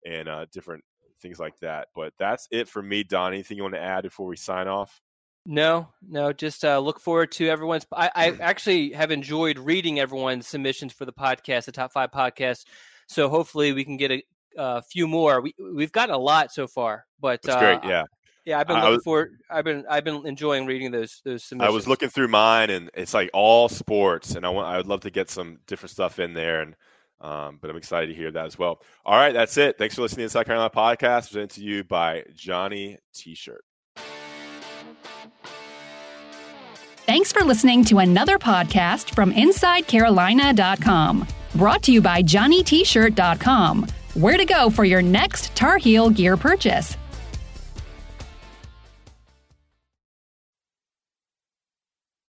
and 0.06 0.30
uh, 0.30 0.46
different 0.52 0.84
things 1.20 1.40
like 1.40 1.58
that. 1.62 1.88
But 1.96 2.14
that's 2.20 2.48
it 2.52 2.68
for 2.68 2.84
me, 2.84 3.04
Don. 3.04 3.34
Anything 3.34 3.58
you 3.58 3.64
want 3.64 3.74
to 3.76 3.82
add 3.82 4.04
before 4.04 4.28
we 4.28 4.38
sign 4.38 4.68
off? 4.68 5.02
No, 5.48 5.90
no. 6.08 6.34
Just 6.34 6.64
uh, 6.64 6.78
look 6.80 7.00
forward 7.00 7.32
to 7.34 7.50
everyone's. 7.50 7.88
I, 7.92 8.12
I 8.16 8.32
actually 8.40 8.92
have 8.92 9.10
enjoyed 9.10 9.58
reading 9.58 10.00
everyone's 10.00 10.48
submissions 10.48 10.94
for 10.94 11.06
the 11.06 11.14
podcast, 11.14 11.66
the 11.66 11.72
top 11.72 11.92
five 11.92 12.12
podcast. 12.12 12.66
So 13.08 13.30
hopefully 13.30 13.74
we 13.74 13.84
can 13.84 13.98
get 13.98 14.12
a, 14.12 14.24
a 14.58 14.82
few 14.82 15.08
more. 15.08 15.42
We 15.42 15.54
we've 15.74 15.92
gotten 15.92 16.14
a 16.16 16.20
lot 16.20 16.52
so 16.52 16.68
far, 16.68 17.06
but 17.20 17.42
That's 17.42 17.56
uh, 17.56 17.60
great. 17.60 17.84
Yeah. 17.90 18.04
Yeah, 18.46 18.60
I've 18.60 18.68
been 18.68 18.76
I 18.76 18.82
looking 18.82 18.94
was- 18.96 19.04
forward. 19.04 19.40
I've 19.50 19.66
been 19.66 19.86
I've 19.90 20.04
been 20.04 20.26
enjoying 20.28 20.68
reading 20.68 20.92
those 20.92 21.22
those 21.26 21.52
I 21.60 21.70
was 21.70 21.88
looking 21.88 22.10
through 22.10 22.28
mine, 22.28 22.70
and 22.70 22.92
it's 22.94 23.14
like 23.14 23.32
all 23.34 23.70
sports, 23.70 24.36
and 24.36 24.46
I 24.46 24.50
want 24.50 24.68
I 24.68 24.78
would 24.78 24.86
love 24.88 25.02
to 25.02 25.10
get 25.10 25.32
some 25.32 25.58
different 25.66 25.90
stuff 25.92 26.20
in 26.20 26.34
there, 26.36 26.62
and 26.62 26.76
um, 27.22 27.58
but 27.60 27.72
I'm 27.72 27.78
excited 27.78 28.08
to 28.08 28.14
hear 28.14 28.30
that 28.30 28.46
as 28.46 28.60
well. 28.60 28.82
All 29.04 29.16
right, 29.18 29.34
that's 29.34 29.58
it. 29.58 29.80
Thanks 29.80 29.96
for 29.96 30.02
listening 30.04 30.26
to 30.26 30.28
the 30.28 30.30
South 30.30 30.46
Carolina 30.46 30.70
podcast, 30.70 31.30
presented 31.30 31.52
to 31.52 31.64
you 31.64 31.84
by 31.84 32.24
Johnny 32.36 33.00
T-shirt. 33.16 33.66
Thanks 37.08 37.32
for 37.32 37.44
listening 37.44 37.84
to 37.86 38.00
another 38.00 38.38
podcast 38.38 39.14
from 39.16 39.32
InsideCarolina.com. 39.32 41.28
Brought 41.56 41.84
to 41.84 41.92
you 41.92 42.02
by 42.02 42.22
JohnnyT-shirt.com. 42.22 43.88
Where 44.16 44.38
to 44.38 44.46
go 44.46 44.70
for 44.70 44.86
your 44.86 45.02
next 45.02 45.54
Tar 45.56 45.78
Heel 45.78 46.10
gear 46.10 46.38
purchase. 46.38 46.96